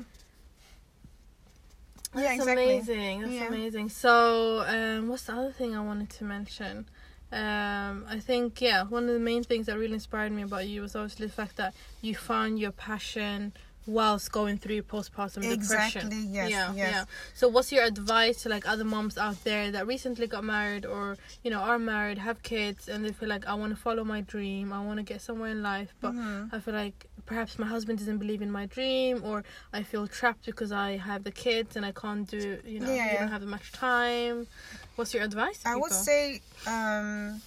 That's 2.14 2.24
yeah, 2.26 2.34
exactly. 2.34 2.64
amazing. 2.78 3.22
That's 3.22 3.34
Yeah. 3.34 3.48
amazing. 3.48 3.90
So, 3.90 4.64
um, 4.68 5.08
what's 5.10 5.24
the 5.24 5.34
other 5.34 5.52
thing 5.52 5.76
I 5.76 5.82
wanted 5.82 6.10
to 6.12 6.24
mention? 6.24 6.88
Um, 7.32 8.06
I 8.10 8.20
think 8.20 8.60
yeah, 8.60 8.84
one 8.84 9.04
of 9.08 9.14
the 9.14 9.20
main 9.20 9.44
things 9.44 9.68
that 9.68 9.78
really 9.78 9.94
inspired 9.94 10.32
me 10.32 10.42
about 10.42 10.68
you 10.68 10.82
was 10.82 10.96
obviously 10.96 11.28
the 11.28 11.34
fact 11.34 11.58
that 11.58 11.76
you 12.02 12.16
found 12.16 12.58
your 12.60 12.72
passion 12.72 13.54
whilst 13.90 14.32
going 14.32 14.58
through 14.58 14.82
postpartum 14.84 15.42
depression. 15.50 16.08
Exactly. 16.08 16.18
Yes. 16.32 16.52
yeah, 16.52 16.74
yes. 16.74 16.94
yeah. 16.94 17.04
So, 17.34 17.48
what's 17.48 17.72
your 17.72 17.84
advice 17.84 18.44
to 18.44 18.50
like 18.50 18.68
other 18.68 18.84
moms 18.86 19.18
out 19.18 19.44
there 19.44 19.72
that 19.72 19.88
recently 19.88 20.28
got 20.28 20.44
married 20.44 20.86
or 20.86 21.18
you 21.44 21.52
know 21.52 21.60
are 21.60 21.80
married, 21.80 22.18
have 22.18 22.42
kids, 22.44 22.88
and 22.88 23.04
they 23.04 23.12
feel 23.12 23.30
like 23.30 23.46
I 23.48 23.54
want 23.56 23.72
to 23.76 23.80
follow 23.82 24.04
my 24.04 24.22
dream, 24.22 24.72
I 24.72 24.82
want 24.86 24.98
to 24.98 25.04
get 25.04 25.22
somewhere 25.22 25.52
in 25.52 25.62
life, 25.64 25.94
but 26.02 26.14
Mhm. 26.14 26.54
I 26.54 26.60
feel 26.60 26.74
like 26.74 27.08
perhaps 27.26 27.60
my 27.60 27.68
husband 27.68 28.00
doesn't 28.00 28.18
believe 28.20 28.42
in 28.42 28.52
my 28.52 28.66
dream, 28.66 29.22
or 29.24 29.44
I 29.74 29.84
feel 29.84 30.08
trapped 30.08 30.46
because 30.46 30.72
I 30.72 30.98
have 30.98 31.24
the 31.24 31.32
kids 31.32 31.76
and 31.76 31.86
I 31.86 31.92
can't 31.92 32.28
do, 32.28 32.60
you 32.66 32.80
know, 32.80 32.94
Yeah, 32.94 33.06
you 33.06 33.12
yeah. 33.14 33.20
don't 33.20 33.32
have 33.32 33.44
much 33.44 33.72
time. 33.72 34.48
What's 34.96 35.14
your 35.14 35.24
advice? 35.24 35.60
to 35.64 35.70
I 35.70 35.76
would 35.76 35.92
say 35.92 36.42
um, 36.68 37.42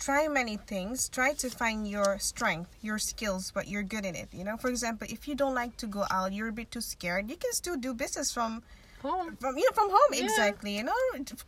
try 0.00 0.26
many 0.28 0.56
things. 0.56 1.08
Try 1.08 1.32
to 1.44 1.48
find 1.50 1.86
your 1.86 2.18
strength, 2.18 2.70
your 2.80 2.98
skills, 2.98 3.54
what 3.54 3.68
you're 3.68 3.84
good 3.84 4.04
at 4.06 4.16
it. 4.16 4.28
You 4.32 4.44
know, 4.44 4.56
for 4.56 4.68
example, 4.68 5.06
if 5.10 5.28
you 5.28 5.34
don't 5.36 5.54
like 5.54 5.76
to 5.78 5.86
go 5.86 6.04
out, 6.10 6.32
you're 6.32 6.48
a 6.48 6.52
bit 6.52 6.70
too 6.72 6.80
scared. 6.80 7.28
You 7.30 7.36
can 7.36 7.52
still 7.52 7.76
do 7.76 7.92
business 7.94 8.32
from 8.32 8.62
home, 9.02 9.36
from 9.40 9.56
you 9.56 9.64
know 9.68 9.74
from 9.74 9.90
home. 9.90 10.12
Yeah. 10.12 10.24
Exactly. 10.24 10.76
You 10.76 10.84
know, 10.84 11.00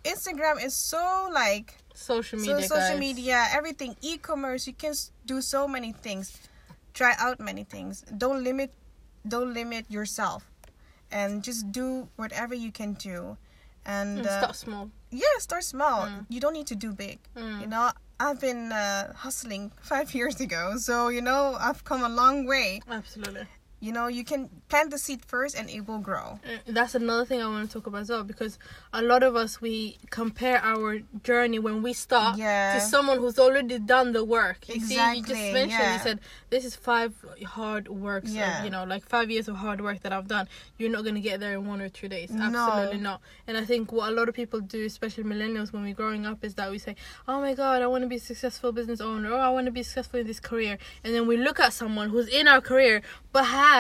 Instagram 0.05 0.63
is 0.65 0.75
so 0.75 1.29
like 1.33 1.75
social 1.95 2.39
media 2.39 2.63
so 2.63 2.77
social 2.77 2.97
guys. 2.97 3.01
media, 3.01 3.47
everything, 3.53 3.97
e-commerce. 4.03 4.67
You 4.67 4.75
can 4.75 4.95
do 5.27 5.41
so 5.41 5.67
many 5.67 5.93
things. 5.93 6.37
Try 6.95 7.15
out 7.19 7.41
many 7.41 7.65
things. 7.65 8.05
Don't 8.17 8.45
limit. 8.45 8.71
Don't 9.27 9.55
limit 9.55 9.87
yourself, 9.89 10.51
and 11.11 11.43
just 11.45 11.71
do 11.73 12.09
whatever 12.17 12.55
you 12.55 12.73
can 12.73 12.95
do. 12.95 13.37
And 13.87 14.19
And 14.19 14.27
uh, 14.27 14.39
start 14.43 14.57
small. 14.57 14.91
yeah, 15.11 15.39
start 15.39 15.65
small. 15.65 16.07
Mm. 16.07 16.27
You 16.29 16.41
don't 16.41 16.53
need 16.55 16.67
to 16.69 16.77
do 16.77 16.93
big. 16.93 17.19
Mm. 17.37 17.61
You 17.63 17.67
know, 17.67 17.91
I've 18.23 18.41
been 18.41 18.71
uh, 18.71 19.13
hustling 19.15 19.73
five 19.81 20.15
years 20.19 20.41
ago, 20.41 20.77
so 20.77 21.09
you 21.09 21.21
know 21.21 21.57
I've 21.59 21.83
come 21.85 22.05
a 22.05 22.09
long 22.09 22.47
way. 22.47 22.81
Absolutely. 22.89 23.47
You 23.83 23.91
know, 23.91 24.07
you 24.07 24.23
can 24.25 24.49
plant 24.69 24.93
the 24.93 24.99
seed 24.99 25.25
first, 25.27 25.57
and 25.59 25.69
it 25.69 25.89
will 25.89 25.99
grow. 25.99 26.39
Uh, 26.47 26.59
That's 26.69 26.95
another 26.95 27.25
thing 27.25 27.43
I 27.43 27.49
want 27.49 27.69
to 27.69 27.73
talk 27.75 27.89
about 27.89 28.03
as 28.03 28.11
well 28.11 28.23
because 28.23 28.57
a 28.93 29.03
lot 29.03 29.25
of 29.25 29.35
us 29.35 29.61
we 29.61 29.99
compare 30.11 30.59
our 30.63 31.01
journey 31.25 31.59
when 31.59 31.83
we 31.83 31.93
start 31.93 32.39
Yeah. 32.39 32.75
to 32.75 32.81
someone 32.81 33.19
who's 33.19 33.41
already 33.41 33.81
done 33.81 34.13
the 34.13 34.25
work. 34.25 34.69
You 34.69 34.79
see, 34.81 34.95
you 34.95 35.23
just 35.23 35.31
Exactly, 35.33 35.53
mentioned 35.53 35.93
you 35.95 35.99
said 35.99 36.21
this 36.51 36.65
is 36.65 36.77
five 36.77 37.13
hard 37.45 37.89
works 37.89 38.31
Yeah. 38.31 38.59
of 38.61 38.65
you 38.65 38.71
know 38.71 38.85
like 38.85 39.05
five 39.17 39.29
years 39.35 39.49
of 39.49 39.57
hard 39.57 39.81
work 39.81 39.99
that 40.05 40.13
I've 40.13 40.29
done. 40.29 40.47
You're 40.79 40.91
not 40.97 41.03
gonna 41.07 41.25
get 41.31 41.41
there 41.41 41.55
in 41.59 41.67
one 41.67 41.81
or 41.87 41.89
two 41.99 42.09
days. 42.17 42.31
No. 42.31 42.45
Absolutely 42.45 43.01
not. 43.09 43.21
And 43.49 43.55
I 43.63 43.65
think 43.65 43.91
what 43.91 44.07
a 44.13 44.15
lot 44.19 44.29
of 44.31 44.35
people 44.43 44.61
do, 44.61 44.81
especially 44.93 45.25
millennials, 45.25 45.73
when 45.73 45.83
we're 45.83 46.01
growing 46.03 46.25
up, 46.25 46.39
is 46.45 46.55
that 46.55 46.71
we 46.71 46.79
say, 46.87 46.95
"Oh 47.27 47.41
my 47.47 47.55
God, 47.63 47.77
I 47.83 47.89
want 47.89 48.03
to 48.07 48.09
be 48.17 48.21
a 48.25 48.27
successful 48.33 48.71
business 48.79 49.01
owner. 49.01 49.33
Oh, 49.37 49.39
I 49.49 49.51
want 49.57 49.67
to 49.67 49.73
be 49.73 49.83
successful 49.83 50.21
in 50.21 50.27
this 50.29 50.39
career." 50.51 50.79
And 51.03 51.11
then 51.15 51.27
we 51.27 51.37
look 51.37 51.59
at 51.67 51.73
someone 51.73 52.11
who's 52.11 52.29
in 52.29 52.47
our 52.47 52.61
career 52.61 53.03
but 53.35 53.45
has 53.47 53.72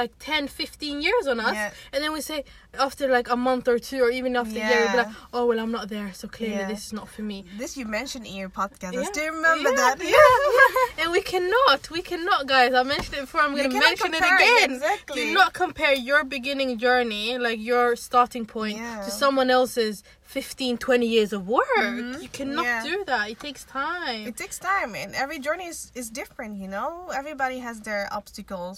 like 0.00 0.12
10, 0.18 0.48
15 0.48 1.02
years 1.02 1.24
on 1.32 1.38
us, 1.40 1.54
Yeah. 1.54 1.70
and 1.92 1.98
then 2.02 2.12
we 2.12 2.20
say 2.20 2.44
after 2.86 3.04
like 3.08 3.28
a 3.36 3.36
month 3.36 3.66
or 3.74 3.78
two, 3.88 4.00
or 4.06 4.10
even 4.10 4.36
after 4.36 4.58
a 4.58 4.68
year, 4.70 4.80
we'll 4.82 4.90
be 4.96 4.96
like, 5.04 5.14
"Oh 5.36 5.44
well, 5.48 5.58
I'm 5.64 5.72
not 5.78 5.86
there, 5.88 6.10
so 6.20 6.26
clearly 6.36 6.56
Yeah. 6.62 6.68
this 6.72 6.82
is 6.88 6.92
not 6.92 7.08
for 7.14 7.22
me." 7.22 7.38
This 7.62 7.76
you 7.76 7.84
mentioned 8.00 8.24
in 8.30 8.34
your 8.42 8.48
podcast. 8.62 8.92
I 8.96 9.00
Yeah. 9.02 9.12
still 9.12 9.30
remember 9.38 9.70
Yeah, 9.70 9.76
that. 9.82 9.96
yeah. 10.16 11.02
and 11.04 11.08
we 11.16 11.22
cannot, 11.32 11.80
we 11.96 12.02
cannot, 12.10 12.40
guys. 12.54 12.72
I 12.80 12.82
mentioned 12.94 13.16
it 13.20 13.24
before. 13.26 13.40
I'm 13.42 13.54
gonna 13.56 13.68
mention 13.88 14.14
it 14.18 14.24
again. 14.34 14.70
exactly. 14.78 15.16
Do 15.26 15.34
not 15.40 15.50
compare 15.62 15.94
your 16.10 16.22
beginning 16.36 16.70
journey, 16.86 17.26
like 17.38 17.58
your 17.72 17.86
starting 17.96 18.46
point, 18.56 18.76
Yeah. 18.78 19.02
to 19.06 19.10
someone 19.22 19.50
else's 19.58 19.96
15, 20.22 20.78
20 20.78 21.06
years 21.16 21.32
of 21.32 21.42
work. 21.48 21.66
Mhm. 21.76 22.22
You 22.22 22.28
cannot 22.38 22.64
Yeah. 22.64 22.82
do 22.90 22.96
that. 23.10 23.24
It 23.34 23.40
takes 23.46 23.62
time. 23.64 24.26
It 24.30 24.36
takes 24.36 24.58
time, 24.58 24.94
and 24.94 25.10
every 25.22 25.38
journey 25.46 25.66
is, 25.74 25.90
is 26.00 26.06
different. 26.20 26.52
You 26.62 26.68
know, 26.68 26.90
everybody 27.20 27.58
has 27.58 27.76
their 27.88 28.02
obstacles. 28.12 28.76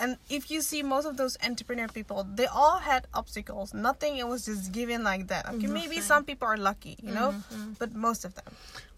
And 0.00 0.16
if 0.30 0.50
you 0.50 0.62
see 0.62 0.82
most 0.82 1.04
of 1.06 1.16
those 1.18 1.36
entrepreneur 1.44 1.86
people, 1.88 2.26
they 2.34 2.46
all 2.46 2.78
had 2.78 3.06
obstacles. 3.12 3.74
Nothing 3.74 4.16
it 4.16 4.26
was 4.26 4.46
just 4.46 4.72
given 4.72 5.04
like 5.04 5.28
that. 5.28 5.46
Okay, 5.52 5.66
maybe 5.66 6.00
some 6.00 6.24
people 6.24 6.48
are 6.48 6.56
lucky, 6.56 6.96
you 7.02 7.12
know, 7.12 7.30
Mhm. 7.52 7.78
but 7.78 7.94
most 7.94 8.24
of 8.24 8.34
them. 8.34 8.46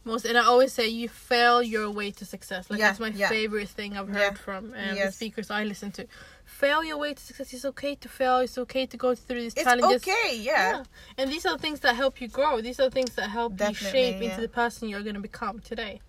Most, 0.04 0.24
and 0.24 0.36
I 0.36 0.44
always 0.44 0.72
say 0.72 0.88
you 0.88 1.08
fail 1.08 1.62
your 1.62 1.88
way 1.90 2.10
to 2.12 2.24
success. 2.24 2.62
Like 2.70 2.78
Yeah, 2.80 2.88
that's 2.88 3.00
my 3.00 3.08
yeah. 3.08 3.28
favorite 3.28 3.68
thing 3.78 3.90
I've 3.98 4.08
Yeah. 4.08 4.18
heard 4.18 4.38
from 4.38 4.62
um, 4.74 4.94
the 4.96 5.12
speakers 5.12 5.48
I 5.50 5.62
listen 5.72 5.90
to. 5.98 6.06
Fail 6.44 6.82
your 6.90 6.98
way 6.98 7.14
to 7.14 7.22
success. 7.28 7.52
It's 7.52 7.64
okay 7.64 7.94
to 8.04 8.08
fail. 8.08 8.38
It's 8.38 8.58
okay 8.58 8.84
to 8.86 8.96
go 8.96 9.14
through 9.14 9.42
these 9.46 9.54
It's 9.54 9.62
challenges. 9.64 10.02
okay, 10.02 10.36
yeah. 10.36 10.82
And 11.18 11.30
these 11.32 11.46
are 11.46 11.56
things 11.58 11.78
that 11.80 11.94
help 11.96 12.20
you 12.20 12.28
grow. 12.28 12.60
These 12.60 12.80
are 12.80 12.90
things 12.90 13.12
that 13.18 13.28
help 13.30 13.52
you 13.60 13.74
shape 13.74 14.16
yeah. 14.20 14.28
into 14.30 14.40
the 14.40 14.48
person 14.62 14.88
you're 14.88 15.02
going 15.08 15.18
to 15.22 15.26
become 15.32 15.60
today. 15.60 16.00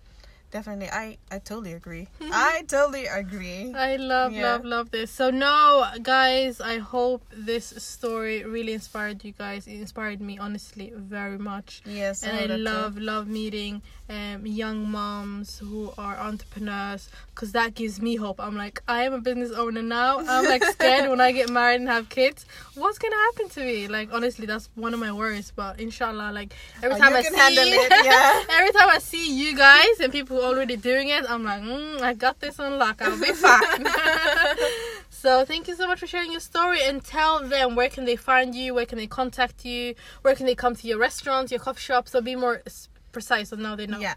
Definitely. 0.54 0.88
I, 0.88 1.18
I 1.32 1.40
totally 1.40 1.72
agree. 1.72 2.06
I 2.30 2.62
totally 2.68 3.06
agree. 3.06 3.74
I 3.74 3.96
love, 3.96 4.32
Yeah. 4.32 4.52
love, 4.54 4.64
love 4.64 4.90
this. 4.92 5.10
So, 5.10 5.30
no, 5.30 5.84
guys, 6.00 6.60
I 6.60 6.78
hope 6.78 7.24
this 7.34 7.66
story 7.82 8.44
really 8.44 8.72
inspired 8.72 9.24
you 9.24 9.32
guys. 9.32 9.66
It 9.66 9.80
inspired 9.80 10.20
me, 10.20 10.38
honestly, 10.38 10.92
very 10.94 11.38
much. 11.38 11.82
Yes, 11.84 12.22
and 12.22 12.36
I 12.36 12.46
know 12.46 12.46
that 12.46 12.56
too. 12.58 12.62
love, 12.62 12.98
love 12.98 13.26
meeting 13.26 13.82
um, 14.08 14.46
young 14.46 14.90
moms 14.90 15.58
who 15.58 15.92
are 15.96 16.16
entrepreneurs 16.16 17.08
because 17.34 17.52
that 17.52 17.74
gives 17.74 18.00
me 18.02 18.16
hope. 18.16 18.38
I'm 18.38 18.56
like, 18.56 18.82
I 18.86 19.04
am 19.04 19.14
a 19.14 19.20
business 19.20 19.50
owner 19.52 19.82
now. 19.82 20.20
I'm 20.26 20.44
like 20.44 20.62
scared 20.64 21.08
when 21.08 21.20
I 21.20 21.32
get 21.32 21.48
married 21.50 21.80
and 21.80 21.88
have 21.88 22.08
kids. 22.08 22.44
What's 22.74 22.98
gonna 22.98 23.16
happen 23.16 23.48
to 23.50 23.60
me? 23.60 23.88
Like, 23.88 24.10
honestly, 24.12 24.46
that's 24.46 24.68
one 24.74 24.92
of 24.92 25.00
my 25.00 25.10
worries. 25.12 25.52
But 25.54 25.80
inshallah, 25.80 26.32
like 26.32 26.52
every 26.82 26.96
Oh, 26.96 26.98
time 26.98 27.14
I 27.14 27.22
see 27.22 27.28
it, 27.34 28.04
yeah. 28.04 28.42
every 28.50 28.72
time 28.72 28.88
I 28.90 28.98
see 28.98 29.34
you 29.34 29.56
guys 29.56 30.00
and 30.00 30.12
people 30.12 30.38
already 30.42 30.76
doing 30.76 31.08
it, 31.08 31.24
I'm 31.28 31.42
like, 31.44 31.62
mm, 31.62 32.00
I 32.02 32.12
got 32.14 32.40
this 32.40 32.60
on 32.60 32.78
lock. 32.78 33.00
I'll 33.00 33.18
be 33.18 33.32
fine. 33.32 33.86
so 35.10 35.44
thank 35.44 35.66
you 35.66 35.74
so 35.76 35.86
much 35.86 36.00
for 36.00 36.06
sharing 36.06 36.30
your 36.30 36.40
story 36.40 36.80
and 36.84 37.02
tell 37.02 37.46
them 37.46 37.74
where 37.74 37.88
can 37.88 38.04
they 38.04 38.16
find 38.16 38.54
you, 38.54 38.74
where 38.74 38.86
can 38.86 38.98
they 38.98 39.06
contact 39.06 39.64
you, 39.64 39.94
where 40.22 40.34
can 40.34 40.46
they 40.46 40.54
come 40.54 40.76
to 40.76 40.86
your 40.86 40.98
restaurants, 40.98 41.50
your 41.50 41.60
coffee 41.60 41.80
shops. 41.80 42.12
So 42.12 42.20
be 42.20 42.36
more 42.36 42.62
precise, 43.14 43.48
so 43.48 43.56
now 43.56 43.76
they 43.78 43.86
know. 43.86 43.98
Yeah. 44.02 44.14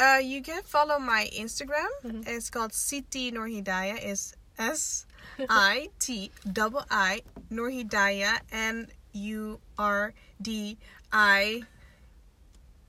Uh, 0.00 0.18
you 0.24 0.40
can 0.42 0.62
follow 0.64 0.98
my 0.98 1.28
Instagram. 1.36 1.90
Mhm. 2.02 2.24
It's 2.26 2.48
called 2.50 2.72
Siti 2.72 3.30
Norhidaya. 3.30 4.00
Is 4.02 4.32
S 4.58 5.06
I 5.48 5.90
T 6.00 6.32
double 6.42 6.82
I 6.90 7.22
Nur 7.52 7.70
Hidayah 7.70 8.40
N 8.50 8.88
U 9.12 9.60
R 9.78 10.14
D 10.40 10.78
I. 11.12 11.62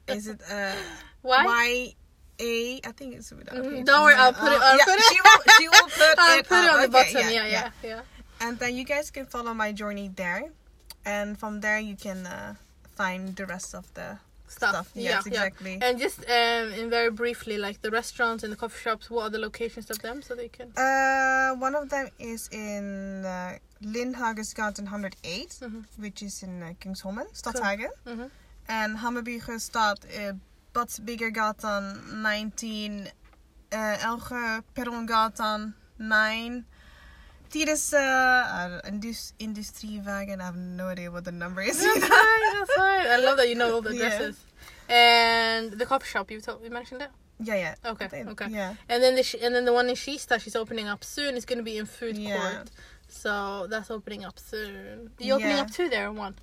Is 0.08 0.28
it 0.28 0.42
uh 0.50 0.74
Why? 1.22 1.44
Y 1.46 1.94
A. 2.40 2.80
I 2.88 2.92
think 2.96 3.16
it's 3.20 3.30
without 3.36 3.60
Mhm. 3.60 3.84
Don't 3.86 4.02
worry, 4.04 4.16
I'll 4.16 4.34
put 4.34 4.50
it- 4.52 4.62
uh, 4.62 4.64
I'll 4.64 4.78
yeah, 4.80 4.86
put 4.88 4.96
it- 4.98 5.10
She 5.12 5.20
will, 5.22 5.42
she 5.60 5.68
will 5.70 5.90
put 5.92 6.16
I'll 6.18 6.40
it, 6.40 6.48
put 6.48 6.58
it 6.64 6.70
on 6.72 6.78
the 6.80 6.90
Okay, 6.98 7.14
bottom. 7.14 7.30
Yeah, 7.30 7.46
yeah, 7.46 7.70
yeah. 7.84 8.02
And 8.40 8.58
then 8.58 8.74
you 8.80 8.86
guys 8.88 9.12
can 9.12 9.26
follow 9.28 9.54
my 9.54 9.74
journey 9.76 10.08
there, 10.16 10.48
and 11.04 11.36
from 11.38 11.60
there 11.60 11.78
you 11.84 11.96
can 12.00 12.24
uh, 12.26 12.56
find 12.96 13.36
the 13.36 13.46
rest 13.46 13.76
of 13.76 13.92
the 14.00 14.18
Stuff. 14.50 14.70
stuff. 14.70 14.92
Yeah, 14.96 15.02
Yes, 15.12 15.24
yeah. 15.26 15.32
exactly. 15.32 15.78
And 15.82 16.00
just 16.00 16.20
um, 16.20 16.66
in 16.80 16.90
very 16.90 17.12
briefly, 17.12 17.58
like 17.58 17.82
the 17.82 17.92
restaurants 17.92 18.44
and 18.44 18.52
the 18.52 18.58
coffee 18.58 18.82
shops, 18.86 19.10
what 19.10 19.24
are 19.24 19.30
the 19.30 19.40
locations 19.40 19.90
of 19.92 20.00
them 20.00 20.22
so 20.22 20.36
they 20.36 20.50
can. 20.50 20.72
Uh, 20.76 21.56
one 21.68 21.76
of 21.76 21.90
them 21.90 22.08
is 22.20 22.50
in 22.52 23.24
uh, 23.26 23.58
Lindhagensgatan 23.84 24.84
108, 24.86 25.50
Mhm. 25.62 25.84
which 25.98 26.22
is 26.24 26.44
in 26.44 26.64
uh, 26.64 26.74
Kungsholmen, 26.82 27.28
Stadshagen. 27.34 27.92
Mhm. 28.06 28.30
And 28.68 28.98
Hammarby 28.98 29.40
Sjöstad, 29.42 29.98
uh, 30.06 30.34
Bad 30.74 30.90
Biggergatan 31.06 31.84
19, 32.22 33.08
uh, 33.72 33.98
Elge 34.02 34.64
Perrongatan 34.76 35.74
9. 36.00 36.66
Tijdens 37.50 37.94
uh, 37.94 38.82
indus- 38.88 39.34
Industriewagen, 39.40 40.40
I 40.40 40.46
have 40.46 40.56
no 40.58 40.88
idea 40.88 41.10
what 41.12 41.24
the 41.26 41.32
number 41.32 41.62
is. 41.62 41.78
That's 41.82 42.00
fine. 42.08 42.54
That's 42.60 42.74
fine. 42.76 43.08
I 43.08 43.18
love 43.26 43.38
that 43.38 43.50
you 43.50 43.56
know 43.56 43.74
all 43.76 43.82
the 43.82 43.96
Yeah. 43.96 44.06
addresses. 44.06 44.38
And 44.88 45.72
the 45.72 45.86
coffee 45.86 46.08
shop 46.08 46.32
you 46.32 46.42
told 46.42 46.64
you 46.64 46.70
mentioned 46.70 47.02
it. 47.02 47.10
yeah, 47.40 47.56
yeah. 47.56 47.76
Okay, 47.92 48.08
okay. 48.28 48.48
Yeah. 48.50 48.76
And 48.90 49.02
then 49.04 49.16
the 49.16 49.24
sh- 49.24 49.42
and 49.42 49.54
then 49.56 49.66
the 49.66 49.74
one 49.74 49.88
in 49.90 49.96
Kista, 49.96 50.40
she's 50.40 50.56
opening 50.56 50.88
up 50.88 51.04
soon. 51.04 51.36
It's 51.36 51.46
gonna 51.46 51.64
be 51.64 51.78
in 51.78 51.86
food 51.86 52.18
Yeah. 52.18 52.38
court. 52.38 52.70
So 53.08 53.66
that's 53.70 53.90
opening 53.90 54.26
up 54.26 54.38
soon. 54.40 55.10
You 55.20 55.34
opening 55.36 55.56
Yeah. 55.58 55.62
up 55.64 55.72
two 55.72 55.90
there 55.90 56.08
or 56.08 56.12
one? 56.14 56.36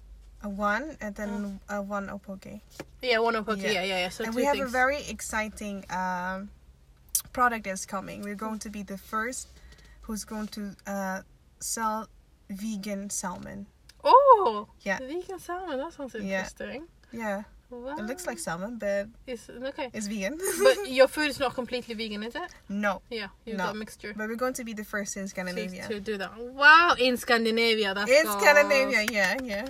A 0.43 0.49
one 0.49 0.97
and 1.01 1.15
then 1.15 1.61
uh, 1.69 1.81
one 1.83 2.09
Opoke. 2.09 2.61
Yeah, 3.03 3.19
one 3.19 3.37
of 3.37 3.49
okay. 3.49 3.63
Yeah. 3.75 3.83
Yeah, 3.83 3.85
yeah, 3.85 3.99
yeah. 4.05 4.09
So 4.11 4.25
and 4.25 4.35
we 4.35 4.45
have 4.45 4.57
things. 4.57 4.69
a 4.69 4.73
very 4.73 5.03
exciting 5.09 5.85
um, 5.91 6.51
product 7.33 7.65
that's 7.65 7.87
coming. 7.87 8.23
We're 8.23 8.35
going 8.47 8.59
to 8.61 8.71
be 8.71 8.83
the 8.83 8.99
first 8.99 9.49
who's 10.07 10.25
going 10.25 10.49
to 10.49 10.75
uh, 10.87 11.23
sell 11.61 12.09
vegan 12.51 13.11
salmon. 13.11 13.67
oh 14.05 14.69
Yeah. 14.83 14.99
vegan 14.99 15.39
salmon. 15.39 15.79
That 15.79 15.93
sounds 15.93 16.15
interesting. 16.15 16.87
Yeah, 17.13 17.43
Wow. 17.71 17.97
it 17.99 18.05
looks 18.07 18.27
like 18.27 18.39
salmon, 18.39 18.79
but 18.79 19.09
it's 19.27 19.49
okay. 19.51 19.91
it's 19.93 20.07
vegan. 20.07 20.39
but 20.63 20.89
your 20.99 21.09
food 21.09 21.29
is 21.31 21.41
not 21.41 21.55
completely 21.55 21.95
vegan, 21.95 22.23
is 22.23 22.35
it? 22.37 22.51
no, 22.69 23.03
Yeah, 23.11 23.29
you've 23.45 23.57
No. 23.59 23.65
got 23.65 23.75
a 23.75 23.79
mixture. 23.79 24.13
but 24.17 24.29
we're 24.29 24.37
going 24.37 24.55
to 24.55 24.65
be 24.65 24.73
the 24.75 24.85
first 24.85 25.17
in 25.17 25.27
Scandinavia. 25.29 25.89
to 25.89 25.99
do 26.01 26.17
that. 26.19 26.31
Wow, 26.39 26.95
in 26.99 27.17
Scandinavia. 27.17 27.95
That's 27.95 28.11
in. 28.11 28.27
Scandinavia, 28.39 29.07
yeah, 29.11 29.37
yeah. 29.43 29.67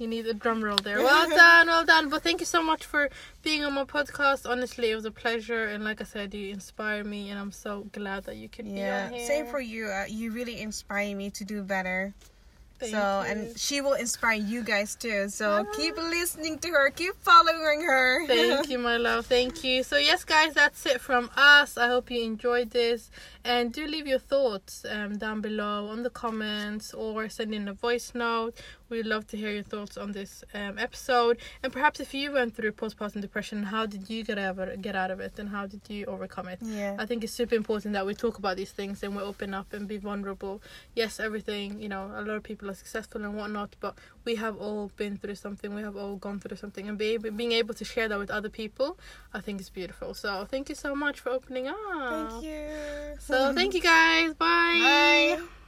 You 0.00 0.06
need 0.06 0.26
a 0.26 0.32
drum 0.32 0.64
roll 0.64 0.78
there. 0.78 0.98
Well 1.10 1.28
done, 1.28 1.66
well 1.66 1.84
done. 1.84 2.08
But 2.08 2.22
thank 2.22 2.40
you 2.40 2.46
so 2.46 2.62
much 2.62 2.86
for 2.86 3.10
being 3.42 3.62
on 3.66 3.74
my 3.74 3.84
podcast. 3.84 4.48
Honestly, 4.48 4.90
it 4.90 4.94
was 4.94 5.04
a 5.04 5.10
pleasure. 5.10 5.66
And 5.66 5.84
like 5.84 6.00
I 6.00 6.04
said, 6.04 6.32
you 6.32 6.48
inspire 6.50 7.04
me, 7.04 7.28
and 7.28 7.38
I'm 7.38 7.52
so 7.52 7.86
glad 7.92 8.24
that 8.24 8.36
you 8.36 8.48
could 8.48 8.64
be 8.64 8.80
Yeah, 8.80 9.06
on 9.06 9.12
here. 9.12 9.26
same 9.26 9.44
for 9.46 9.60
you. 9.60 9.88
Uh, 9.88 10.06
you 10.08 10.32
really 10.32 10.58
inspire 10.58 11.14
me 11.14 11.28
to 11.30 11.44
do 11.44 11.62
better. 11.62 12.14
Thank 12.78 12.92
so, 12.92 13.20
you. 13.20 13.30
and 13.30 13.58
she 13.58 13.82
will 13.82 13.92
inspire 13.92 14.38
you 14.38 14.62
guys 14.62 14.94
too. 14.94 15.28
So, 15.28 15.66
keep 15.76 15.98
listening 15.98 16.58
to 16.60 16.68
her, 16.70 16.88
keep 16.88 17.12
following 17.20 17.82
her. 17.82 18.26
Thank 18.34 18.70
you, 18.70 18.78
my 18.78 18.96
love. 18.96 19.26
Thank 19.26 19.62
you. 19.62 19.82
So, 19.82 19.98
yes, 19.98 20.24
guys, 20.24 20.54
that's 20.54 20.86
it 20.86 20.98
from 21.02 21.28
us. 21.36 21.76
I 21.76 21.88
hope 21.88 22.10
you 22.10 22.22
enjoyed 22.22 22.70
this. 22.70 23.10
And 23.44 23.70
do 23.70 23.86
leave 23.86 24.06
your 24.06 24.18
thoughts 24.18 24.86
um, 24.88 25.18
down 25.18 25.42
below 25.42 25.88
on 25.88 26.04
the 26.04 26.08
comments 26.10 26.94
or 26.94 27.28
send 27.28 27.54
in 27.54 27.68
a 27.68 27.74
voice 27.74 28.12
note. 28.14 28.54
We'd 28.90 29.06
love 29.06 29.26
to 29.28 29.36
hear 29.36 29.50
your 29.50 29.62
thoughts 29.62 29.96
on 29.96 30.12
this 30.12 30.44
um, 30.52 30.78
episode. 30.78 31.38
And 31.62 31.72
perhaps 31.72 32.00
if 32.00 32.12
you 32.12 32.32
went 32.32 32.54
through 32.54 32.72
postpartum 32.72 33.20
depression, 33.20 33.62
how 33.62 33.86
did 33.86 34.10
you 34.10 34.24
get 34.24 34.38
out, 34.38 34.58
of 34.58 34.68
it, 34.68 34.82
get 34.82 34.96
out 34.96 35.10
of 35.10 35.20
it 35.20 35.38
and 35.38 35.48
how 35.48 35.66
did 35.66 35.82
you 35.88 36.06
overcome 36.06 36.48
it? 36.48 36.58
Yeah. 36.60 36.96
I 36.98 37.06
think 37.06 37.22
it's 37.24 37.32
super 37.32 37.54
important 37.54 37.94
that 37.94 38.04
we 38.04 38.14
talk 38.14 38.38
about 38.38 38.56
these 38.56 38.72
things 38.72 39.02
and 39.02 39.16
we 39.16 39.22
open 39.22 39.54
up 39.54 39.72
and 39.72 39.86
be 39.86 39.96
vulnerable. 39.96 40.60
Yes, 40.94 41.20
everything, 41.20 41.80
you 41.80 41.88
know, 41.88 42.10
a 42.14 42.22
lot 42.22 42.36
of 42.36 42.42
people 42.42 42.68
are 42.68 42.74
successful 42.74 43.24
and 43.24 43.36
whatnot, 43.36 43.76
but 43.80 43.96
we 44.24 44.34
have 44.36 44.56
all 44.56 44.90
been 44.96 45.16
through 45.16 45.36
something. 45.36 45.74
We 45.74 45.82
have 45.82 45.96
all 45.96 46.16
gone 46.16 46.40
through 46.40 46.56
something, 46.56 46.88
and 46.88 46.98
be 46.98 47.10
able, 47.14 47.30
being 47.30 47.52
able 47.52 47.74
to 47.74 47.84
share 47.84 48.08
that 48.08 48.18
with 48.18 48.30
other 48.30 48.48
people, 48.48 48.98
I 49.32 49.40
think 49.40 49.60
is 49.60 49.70
beautiful. 49.70 50.14
So 50.14 50.44
thank 50.44 50.68
you 50.68 50.74
so 50.74 50.94
much 50.94 51.20
for 51.20 51.30
opening 51.30 51.68
up. 51.68 51.76
Thank 52.30 52.44
you. 52.44 52.66
So 53.18 53.54
thank 53.54 53.74
you 53.74 53.80
guys. 53.80 54.34
Bye. 54.34 55.36
Bye. 55.38 55.59